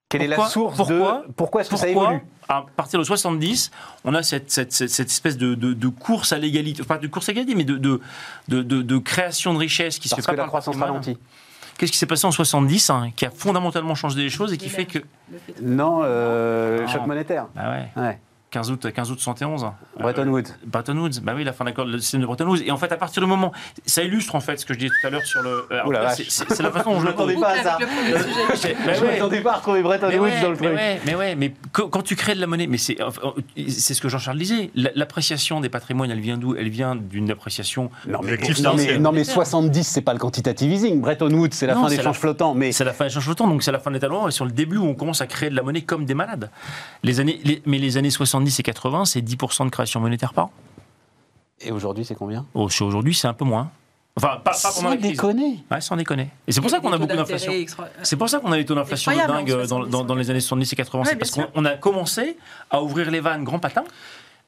[0.08, 1.32] Quelle est la source pourquoi- de.
[1.32, 2.20] Pourquoi est-ce que ça évolue?
[2.48, 3.70] à partir de 70,
[4.02, 7.06] on a cette, cette- cette- cette espèce de, de- de course à l'égalité, pas de
[7.06, 10.48] course à l'égalité, mais de, création de richesse qui se fait que pas la par
[10.48, 11.16] croissance ralentit.
[11.80, 14.68] Qu'est-ce qui s'est passé en 70 hein, qui a fondamentalement changé les choses et qui
[14.68, 14.98] fait que.
[15.62, 17.46] Non, euh, choc monétaire.
[17.54, 18.18] Bah ouais, Ouais.
[18.50, 19.66] 15 août, 15 août 71.
[20.00, 20.42] Bretton Woods.
[20.66, 22.62] Bretton Woods, bah oui, la fin d'accord, le système de Bretton Woods.
[22.64, 23.52] Et en fait, à partir du moment,
[23.86, 25.66] ça illustre en fait ce que je disais tout à l'heure sur le.
[25.70, 27.78] euh, c'est la façon dont je le m'attendais pas à ça.
[27.80, 27.86] Bah
[28.94, 29.12] Je ouais.
[29.12, 30.78] m'attendais pas à retrouver Bretton Mais Woods ouais, dans le mais truc.
[30.78, 32.96] ouais, mais ouais, mais quand, tu crées de la monnaie, mais c'est
[33.68, 34.70] c'est ce que Jean-Charles disait.
[34.74, 36.56] la- L'appréciation des patrimoines, elle vient d'où?
[36.56, 37.90] Elle vient d'une appréciation.
[38.08, 41.00] Non mais, non, mais, non, mais 70, c'est pas le quantitative easing.
[41.00, 42.54] Bretton Woods, c'est la Non, fin des changes flottants.
[42.54, 44.26] Mais C'est la fin des changes flottants, donc c'est la fin des talons.
[44.28, 46.50] Et sur le début où on commence à créer de la monnaie comme des malades.
[47.04, 50.46] Les années, les- mais les années 70 et 80, c'est 10% de création monétaire par
[50.46, 50.52] an.
[51.60, 52.46] Et aujourd'hui, c'est combien?
[52.54, 53.70] Oh, Aujourd'hui, c'est un peu moins.
[54.16, 55.62] Enfin, pas, pas Sans déconner.
[55.70, 56.28] Ouais, sans déconner.
[56.46, 57.52] Et c'est pour ça qu'on a beaucoup d'inflation.
[58.02, 60.04] C'est pour ça qu'on a des taux d'inflation de Incroyable, dingue euh, dans, 70, dans-
[60.04, 61.02] dans les années 70 et 80.
[61.04, 62.36] Ouais, c'est parce qu'on on a commencé
[62.70, 63.84] à ouvrir les vannes grand patin.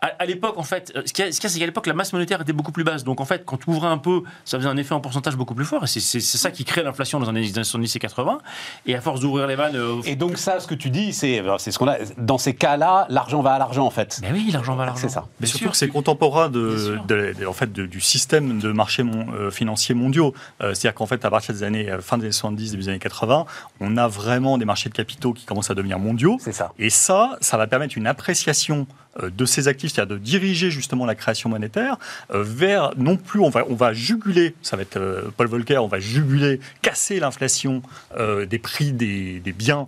[0.03, 2.53] À, l'époque, en fait, ce qu'il y a, c'est qu'à l'époque, la masse monétaire était
[2.53, 3.05] beaucoup plus basse.
[3.05, 5.55] Donc, en fait, quand tu ouvrais un peu, ça faisait un effet en pourcentage beaucoup
[5.55, 5.84] plus fort.
[5.84, 8.38] Et c'est ça qui crée l'inflation dans les années 70 et 80.
[8.86, 9.76] Et à force d'ouvrir les vannes.
[9.76, 11.98] Euh, et donc, ça, ce que tu dis, c'est ce qu'on a.
[12.18, 14.18] Dans ces cas-là, l'argent va à l'argent, en fait.
[14.22, 15.03] Mais oui, l'argent va à l'argent.
[15.03, 15.26] C'est ça.
[15.40, 16.98] Mais surtout que c'est contemporain de,
[17.46, 20.34] en fait, du système de marchés euh, financiers mondiaux.
[20.62, 22.98] Euh, c'est-à-dire qu'en fait, à partir des années, fin des années 70, début des années
[22.98, 23.46] 80,
[23.80, 26.38] on a vraiment des marchés de capitaux qui commencent à devenir mondiaux.
[26.40, 26.72] C'est ça.
[26.78, 31.06] Et ça, ça va permettre une appréciation euh, de ces actifs, c'est-à-dire de diriger justement
[31.06, 31.98] la création monétaire
[32.32, 35.78] euh, vers non plus, on va, on va juguler, ça va être euh, Paul Volcker,
[35.78, 37.82] on va juguler, casser l'inflation
[38.18, 39.86] des prix des, des biens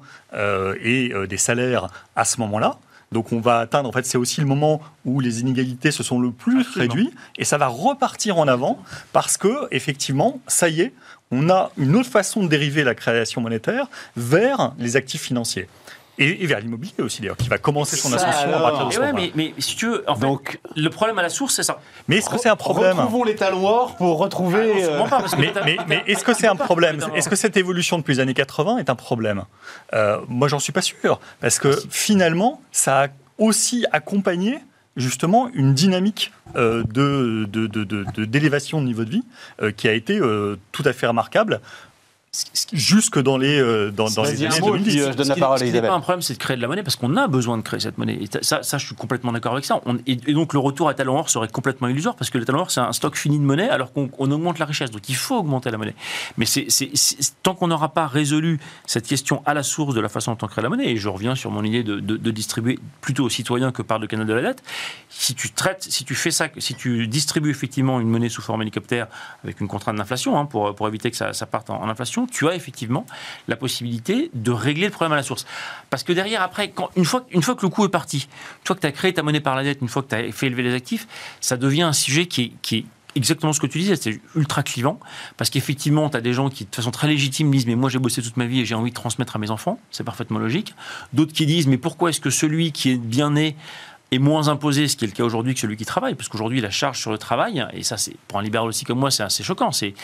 [0.83, 2.79] et des salaires à ce moment-là.
[3.13, 6.21] Donc on va atteindre, en fait, c'est aussi le moment où les inégalités se sont
[6.21, 10.93] le plus réduites et ça va repartir en avant parce que, effectivement, ça y est,
[11.31, 15.69] on a une autre façon de dériver la création monétaire vers les actifs financiers.
[16.19, 19.33] Et, vers l'immobilier aussi, d'ailleurs, qui va commencer son ascension à partir de ce mais,
[19.35, 21.81] mais, si tu veux, en Donc, le problème à la source, c'est ça.
[22.07, 24.85] Mais est-ce que c'est un problème Retrouvons les talons pour retrouver.
[24.85, 28.35] Ah, euh, mais, est-ce que c'est un problème Est-ce que cette évolution depuis les années
[28.35, 29.45] 80 est un problème
[29.93, 31.21] euh, Moi, j'en suis pas sûr.
[31.41, 33.09] Parce que finalement, ça a
[33.39, 34.59] aussi accompagné
[34.97, 37.47] justement une dynamique euh, de,
[38.25, 39.25] d'élévation de, niveau de vie
[39.77, 40.21] qui a été
[40.73, 41.61] tout à fait remarquable
[42.73, 45.03] jusque dans les, euh, dans, dans les années 2010.
[45.03, 46.69] Euh, je donne la parole Ce n'est pas un problème, c'est de créer de la
[46.69, 48.19] monnaie, parce qu'on a besoin de créer cette monnaie.
[48.21, 49.81] Et ça, ça je suis complètement d'accord avec ça.
[50.07, 52.71] et, donc, le retour à talon or serait complètement illusoire, parce que le talon or,
[52.71, 54.91] c'est un stock fini de monnaie, alors qu'on augmente la richesse.
[54.91, 55.95] Donc, il faut augmenter la monnaie.
[56.37, 56.69] Mais c'est
[57.43, 60.49] tant qu'on n'aura pas résolu cette question à la source de la façon dont on
[60.49, 63.71] crée la monnaie, et je reviens sur mon idée de, de, distribuer plutôt aux citoyens
[63.71, 64.63] que par le canal de la dette,
[65.09, 68.63] si tu traites, si tu fais ça, si tu distribues effectivement une monnaie sous forme
[68.63, 69.07] hélicoptère
[69.45, 72.24] avec une contrainte d'inflation, hein, pour, pour éviter que ça, ça parte en, en inflation,
[72.27, 73.07] tu as effectivement
[73.49, 75.47] la possibilité de régler le problème à la source.
[75.91, 78.29] Parce que derrière, après, quand, une, fois, une fois que le coup est parti,
[78.63, 80.15] une fois que tu as créé ta monnaie par la dette, une fois que tu
[80.15, 81.07] as fait élever les actifs,
[81.41, 84.63] ça devient un sujet qui est, qui est exactement ce que tu disais, c'est ultra
[84.63, 84.99] clivant,
[85.37, 87.99] parce qu'effectivement, tu as des gens qui, de façon très légitime, disent Mais moi, j'ai
[87.99, 89.79] bossé toute ma vie et j'ai envie de transmettre à mes enfants.
[89.91, 90.75] C'est parfaitement logique.
[91.13, 93.57] D'autres qui disent Mais pourquoi est-ce que celui qui est bien né
[94.11, 96.61] est moins imposé, ce qui est le cas aujourd'hui, que celui qui travaille, parce qu'aujourd'hui,
[96.61, 99.23] la charge sur le travail, et ça, c'est pour un libéral aussi comme moi, c'est
[99.23, 99.95] assez choquant, c'est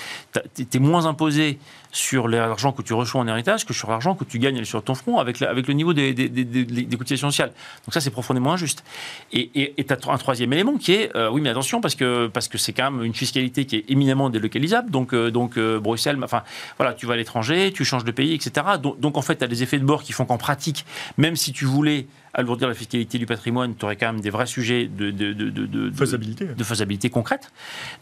[0.58, 1.58] es moins imposé
[1.92, 4.94] sur l'argent que tu reçois en héritage que sur l'argent que tu gagnes sur ton
[4.94, 7.52] front avec, avec le niveau des, des, des, cotisations sociales.
[7.84, 8.84] Donc ça, c'est profondément injuste.
[9.32, 12.48] Et tu as un troisième élément qui est, euh, oui, mais attention, parce que parce
[12.48, 14.90] que c'est quand même une fiscalité qui est éminemment délocalisable.
[14.90, 16.42] Donc, euh, donc euh, Bruxelles, enfin,
[16.78, 18.66] voilà, tu vas à l'étranger, tu changes de pays, etc.
[18.80, 20.84] Donc, donc en fait, tu as des effets de bord qui font qu'en pratique,
[21.18, 24.46] même si tu voulais alourdir la fiscalité du patrimoine, tu aurais quand même des vrais
[24.46, 26.46] sujets de, de, de, de faisabilité.
[26.46, 27.52] de faisabilité concrète.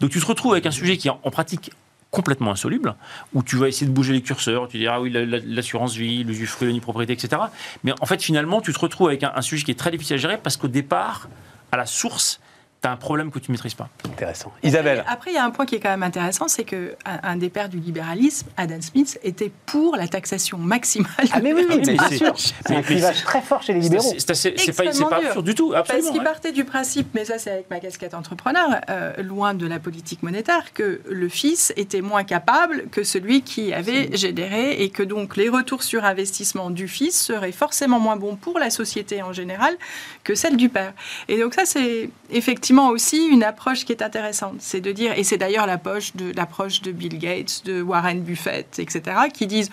[0.01, 1.71] Donc tu te retrouves avec un sujet qui, en, en pratique,
[2.11, 2.95] complètement insoluble,
[3.35, 6.73] où tu vas essayer de bouger les curseurs, tu dis ah oui, l'assurance vie, l'usufruit,
[6.73, 7.43] la propriété, etc.
[7.85, 10.15] Mais en fait, finalement, tu te retrouves avec un, un sujet qui est très difficile
[10.15, 11.29] à gérer parce qu'au départ,
[11.71, 12.41] à la source,
[12.81, 13.89] tu as un problème que tu ne maîtrises pas.
[14.05, 14.53] Intéressant.
[14.63, 15.05] Isabelle.
[15.09, 17.51] Après, il y a un point qui est quand même intéressant, c'est que un, des
[17.51, 21.11] pères du libéralisme, Adam Smith, était pour la taxation maximale.
[21.33, 22.35] Ah mais oui, oui mais bien sûr.
[22.37, 24.15] C'est un clivage très fort chez les libéraux.
[24.17, 26.05] C'est pas, pas absurde du tout, absolument.
[26.05, 29.67] Parce qu'il partait du principe, mais ça c'est avec ma casquette entrepreneur, euh, loin de
[29.67, 34.91] la politique monétaire, que le fils était moins capable que celui qui avait généré et
[34.91, 39.23] que donc les retours sur investissement du fils seraient forcément moins bons pour la société
[39.23, 39.77] en général
[40.23, 40.93] que celle du père.
[41.27, 44.57] Et donc ça c'est effectivement aussi une approche qui est intéressante.
[44.59, 48.79] C'est de dire, et c'est d'ailleurs l'approche de, l'approche de Bill Gates, de Warren Buffett,
[48.79, 49.03] etc.,
[49.33, 49.71] qui disent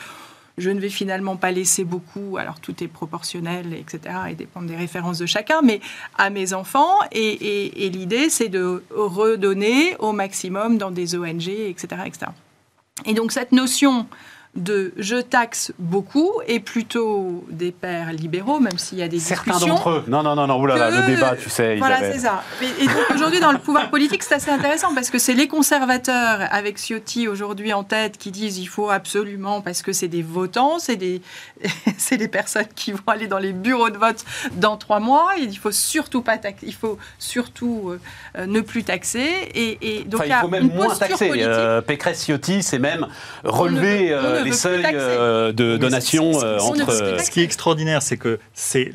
[0.57, 4.75] je ne vais finalement pas laisser beaucoup, alors tout est proportionnel, etc., et dépend des
[4.75, 5.81] références de chacun, mais
[6.17, 6.99] à mes enfants.
[7.11, 12.27] Et, et l'idée, c'est de redonner au maximum dans des ONG, etc., etc.
[13.03, 14.07] Et donc cette notion
[14.55, 19.59] de je taxe beaucoup et plutôt des pères libéraux, même s'il y a des Certains
[19.59, 20.03] d'entre eux.
[20.07, 21.75] Non, non, non, non, oulala, le débat, tu sais.
[21.75, 22.43] Voilà, c'est ça.
[22.61, 26.47] Et, donc aujourd'hui, dans le pouvoir politique, c'est assez intéressant parce que c'est les conservateurs,
[26.51, 30.79] avec Ciotti aujourd'hui en tête, qui disent il faut absolument, parce que c'est des votants,
[30.79, 31.21] c'est des,
[31.97, 35.43] c'est des personnes qui vont aller dans les bureaux de vote dans trois mois, et
[35.43, 37.93] il faut surtout pas taxer, il faut surtout
[38.37, 39.49] euh, ne plus taxer.
[39.53, 41.31] Et, donc il, faut même moins taxer.
[41.43, 43.07] Euh, Pécresse Ciotti, c'est même
[43.43, 44.13] relever
[44.45, 47.19] les seuils euh, de donation euh, entre.
[47.19, 48.91] Ce qui est extraordinaire, c'est que c'est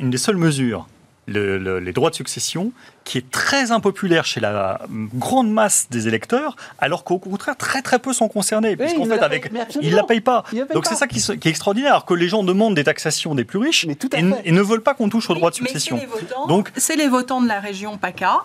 [0.00, 0.86] une des seules mesures
[1.28, 2.72] les droits de succession,
[3.04, 4.80] qui est très impopulaire chez la
[5.14, 9.50] grande masse des électeurs, alors qu'au contraire, très très peu sont concernés, puisqu'en fait, avec,
[9.80, 10.44] ils ne la payent pas.
[10.72, 13.58] Donc c'est ça qui, est extraordinaire, alors que les gens demandent des taxations des plus
[13.58, 16.00] riches et, ne veulent pas qu'on touche aux droits de succession.
[16.48, 18.44] Donc c'est les votants de la région PACA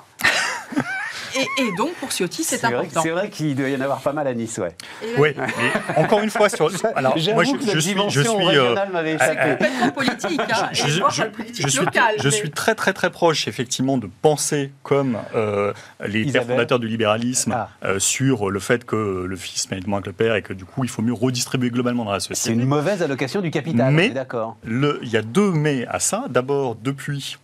[1.36, 3.02] Et, et donc, pour Ciotti, c'est C'est important.
[3.02, 4.76] c'est vrai qu'il doit y en avoir pas mal à Nice, ouais.
[5.18, 6.70] Oui, mais encore une fois, sur.
[6.96, 7.96] Alors, moi, je, je suis.
[8.10, 12.52] Je suis euh, euh, politique, hein, je, je- je- politique suis, locale, je mais- suis
[12.52, 15.74] très très très proche effectivement de penser comme euh,
[16.06, 17.70] les pères fondateurs du libéralisme Ah.
[17.86, 20.66] euh, sur le fait que le fils mérite moins que le père et que du
[20.66, 22.60] coup il faut mieux redistribuer globalement dans la C'est société.
[22.60, 24.58] une mauvaise allocation du capital, Mais- d'accord.
[24.64, 26.26] Le- il y a deux mais à ça.
[26.30, 27.38] D'abord, depuis,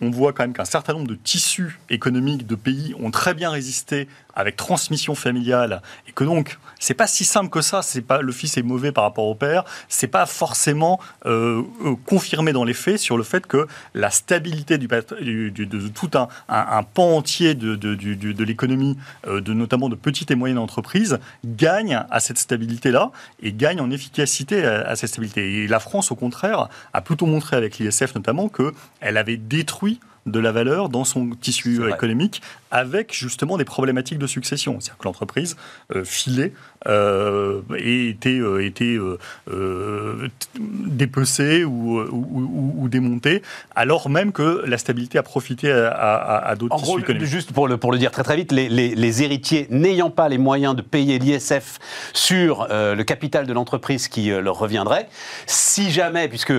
[0.00, 3.50] on voit quand même qu'un certain nombre de tissus économiques de pays ont très bien
[3.50, 7.82] résisté avec transmission familiale et que donc c'est pas si simple que ça.
[8.20, 9.64] Le fils est mauvais par rapport au père.
[9.88, 14.78] C'est pas forcément euh, euh, confirmé dans les faits sur le fait que la stabilité
[14.78, 18.96] du, de, tout un, pan entier de, l'économie,
[19.28, 23.12] euh, de notamment de petites et moyennes entreprises, gagne à cette stabilité-là
[23.42, 25.62] et gagne en efficacité à, cette stabilité.
[25.62, 30.00] Et la France, au contraire, a plutôt montré avec l'ISF notamment que elle avait détruit
[30.26, 34.78] de la valeur dans son tissu économique avec justement des problématiques de succession.
[34.78, 35.56] C'est-à-dire que l'entreprise
[35.94, 36.52] euh, filait
[36.86, 39.18] euh, et était, euh, était euh,
[39.50, 43.42] euh, dépecée ou, ou, ou- ou démontée,
[43.74, 47.26] alors même que la stabilité a profité à, à- à d'autres En tissus gros, économiques.
[47.28, 50.28] juste pour le, pour le dire très très vite, les, les- les héritiers n'ayant pas
[50.28, 51.78] les moyens de payer l'ISF
[52.12, 55.08] sur le capital de l'entreprise qui leur reviendrait,
[55.46, 56.52] si jamais, puisque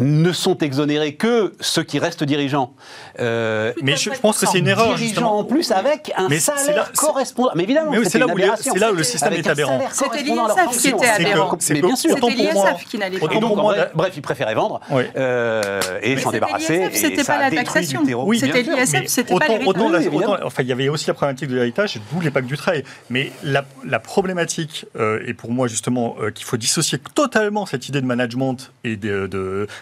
[0.00, 2.74] ne sont exonérés que ceux qui restent dirigeants,
[3.20, 5.38] euh, Mais je, je pense que c'est une erreur, justement.
[5.38, 7.50] en plus avec un Mais salaire correspondant.
[7.54, 9.80] Mais évidemment, Mais c'est là où le système Avec est aberrant.
[9.92, 11.56] C'était l'ISF qui était aberrant.
[11.58, 12.10] c'est bien sûr.
[12.10, 13.88] C'était pour moi- l'ISF qui n'allait pas.
[13.94, 15.04] bref, ils préféraient vendre Oui.
[15.16, 16.88] euh, et s'en débarrasser.
[16.92, 18.02] c'était pas la taxation.
[18.04, 19.90] C'était l'ISF, c'était pas autant-
[20.44, 22.84] enfin, il y avait aussi la problématique de l'héritage, d'où les packs du trait.
[23.10, 23.64] Mais la,
[23.98, 28.96] problématique, euh, et pour moi justement, qu'il faut dissocier totalement cette idée de management et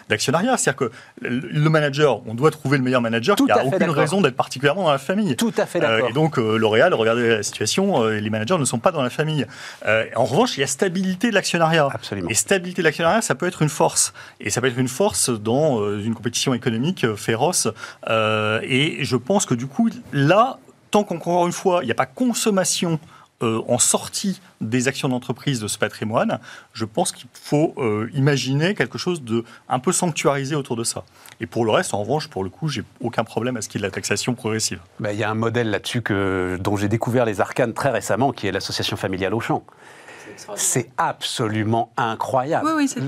[0.09, 0.57] d'actionnariat.
[0.57, 0.91] C'est-à-dire que
[1.21, 4.35] le le manager, on doit trouver le meilleur manager, Tout qui n'a aucune raison d'être
[4.35, 5.35] particulièrement dans la famille.
[5.35, 6.09] Tout à fait Euh, d'accord.
[6.09, 9.11] et donc, euh, L'Oréal, regardez la situation, euh, les managers ne sont pas dans la
[9.11, 9.45] famille.
[10.15, 11.87] En revanche, il y a stabilité de l'actionnariat.
[11.93, 12.29] Absolument.
[12.29, 14.13] Et stabilité de l'actionnariat, ça peut être une force.
[14.39, 17.67] Et ça peut être une force dans une compétition économique féroce.
[18.09, 20.57] Et je pense que du coup, là,
[20.91, 22.99] tant qu'encore une fois, il n'y a pas consommation
[23.43, 26.39] euh, en sortie des actions d'entreprise de ce patrimoine,
[26.73, 31.03] je pense qu'il faut euh, imaginer quelque chose de un peu sanctuarisé autour de ça.
[31.41, 33.79] Et pour le reste, en revanche, pour le coup, j'ai aucun problème à ce qu'il
[33.79, 34.79] y ait de la taxation progressive.
[34.99, 38.31] Bah, Il y a un modèle là-dessus que, dont j'ai découvert les arcanes très récemment,
[38.31, 39.63] qui est l'association familiale Auchan.
[40.55, 42.65] C'est absolument incroyable.
[42.65, 43.05] Oui, oui.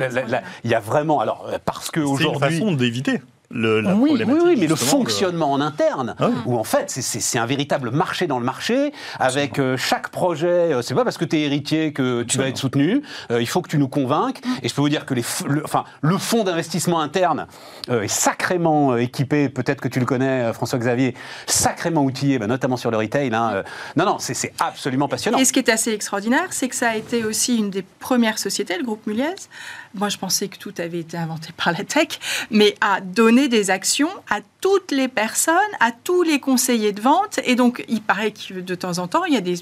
[0.64, 3.22] Il y a vraiment, alors parce que C'est une aujourd'hui, façon d'éviter
[3.52, 6.36] le, la oui, oui, oui, mais le de- fonctionnement en interne, Ah oui.
[6.46, 10.82] où en fait c'est- un véritable marché dans le marché, avec euh, chaque projet, euh,
[10.82, 13.62] c'est pas parce que tu es héritier que tu vas être soutenu, euh, il faut
[13.62, 16.44] que tu nous convainques, et je peux vous dire que les, le, enfin, le fonds
[16.44, 17.48] d'investissement interne
[17.90, 21.14] euh, est sacrément euh, équipé, peut-être que tu le connais euh, François-Xavier,
[21.46, 23.34] sacrément outillé, bah, notamment sur le retail.
[23.34, 23.64] hein, euh,
[23.96, 25.38] non, non, c'est- c'est absolument passionnant.
[25.38, 28.40] Et ce qui est assez extraordinaire, c'est que ça a été aussi une des premières
[28.40, 29.26] sociétés, le groupe Muliez.
[29.94, 32.20] Moi, je pensais que tout avait été inventé par la tech,
[32.52, 37.40] mais à donner des actions à toutes les personnes, à tous les conseillers de vente.
[37.46, 39.56] Et donc, il paraît que de temps en temps, il y a des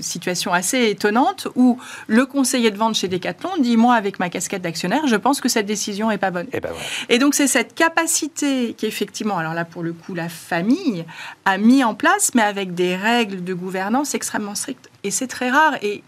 [0.00, 4.62] situations assez étonnantes où le conseiller de vente chez Decathlon dit moi avec ma casquette
[4.62, 6.84] d'actionnaire je pense que cette décision est pas bonne Et ben voilà.
[7.08, 11.04] et donc c'est cette capacité qu'effectivement, alors là pour le coup la famille
[11.44, 14.90] a mis en place, mais avec des règles de gouvernance extrêmement strictes.
[15.02, 15.76] Et c'est très rare.
[15.82, 16.02] Et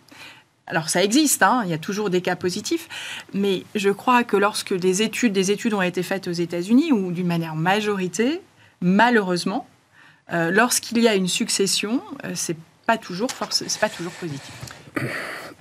[0.66, 2.88] alors ça existe, hein, il y a toujours des cas positifs,
[3.34, 7.10] mais je crois que lorsque des études, des études ont été faites aux États-Unis, ou
[7.12, 8.40] d'une manière majorité,
[8.80, 9.66] malheureusement,
[10.32, 12.56] euh, lorsqu'il y a une succession, euh, c'est
[12.86, 13.28] pas toujours
[14.12, 14.52] positif.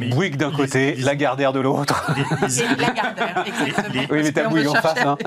[0.07, 2.11] Mais Bouygues d'un côté, les- Lagardère de l'autre.
[2.77, 4.03] Lagardère, exactement.
[4.09, 5.17] Oui, mais t'as Bouygues en face, hein.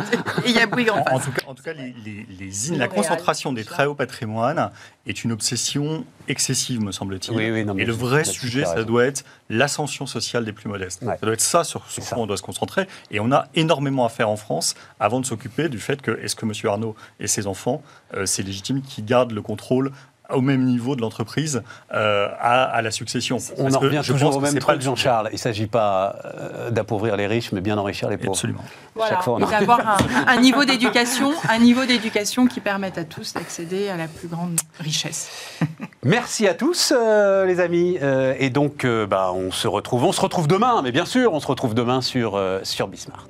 [0.45, 1.25] Et il y a Bouygues en En, en face.
[1.25, 4.71] tout cas, en tout cas, les, les- les in- la concentration des très hauts patrimoines
[5.07, 7.37] est une obsession excessive, me semble-t-il.
[7.37, 11.03] Oui, oui, Et le vrai sujet, ça doit être l'ascension sociale des plus modestes.
[11.03, 11.17] Ouais.
[11.19, 12.19] Ça doit être ça sur, sur quoi ça.
[12.19, 12.87] on doit se concentrer.
[13.11, 16.35] Et on a énormément à faire en France avant de s'occuper du fait que est-ce
[16.37, 16.53] que M.
[16.65, 17.83] Arnaud et ses enfants,
[18.15, 19.93] euh, c'est légitime qu'ils gardent le contrôle
[20.37, 21.63] au même niveau de l'entreprise
[21.93, 23.39] euh, à, à la succession.
[23.59, 24.81] On Parce en que revient je toujours pense au même truc.
[24.81, 25.29] Jean-Charles.
[25.31, 28.33] Il ne s'agit pas euh, d'appauvrir les riches, mais bien d'enrichir les pauvres.
[28.33, 28.65] Absolument.
[28.95, 29.97] Voilà, Chaque fois, on en- d'avoir un,
[30.29, 34.59] un niveau d'éducation, un niveau d'éducation qui permette à tous d'accéder à la plus grande
[34.81, 35.31] richesse.
[36.05, 37.99] Merci à tous, euh, les amis.
[38.03, 40.05] Euh, et donc, euh, bah, on se retrouve.
[40.05, 43.27] On se retrouve demain, mais bien sûr, on se retrouve demain sur, euh, sur Bismart.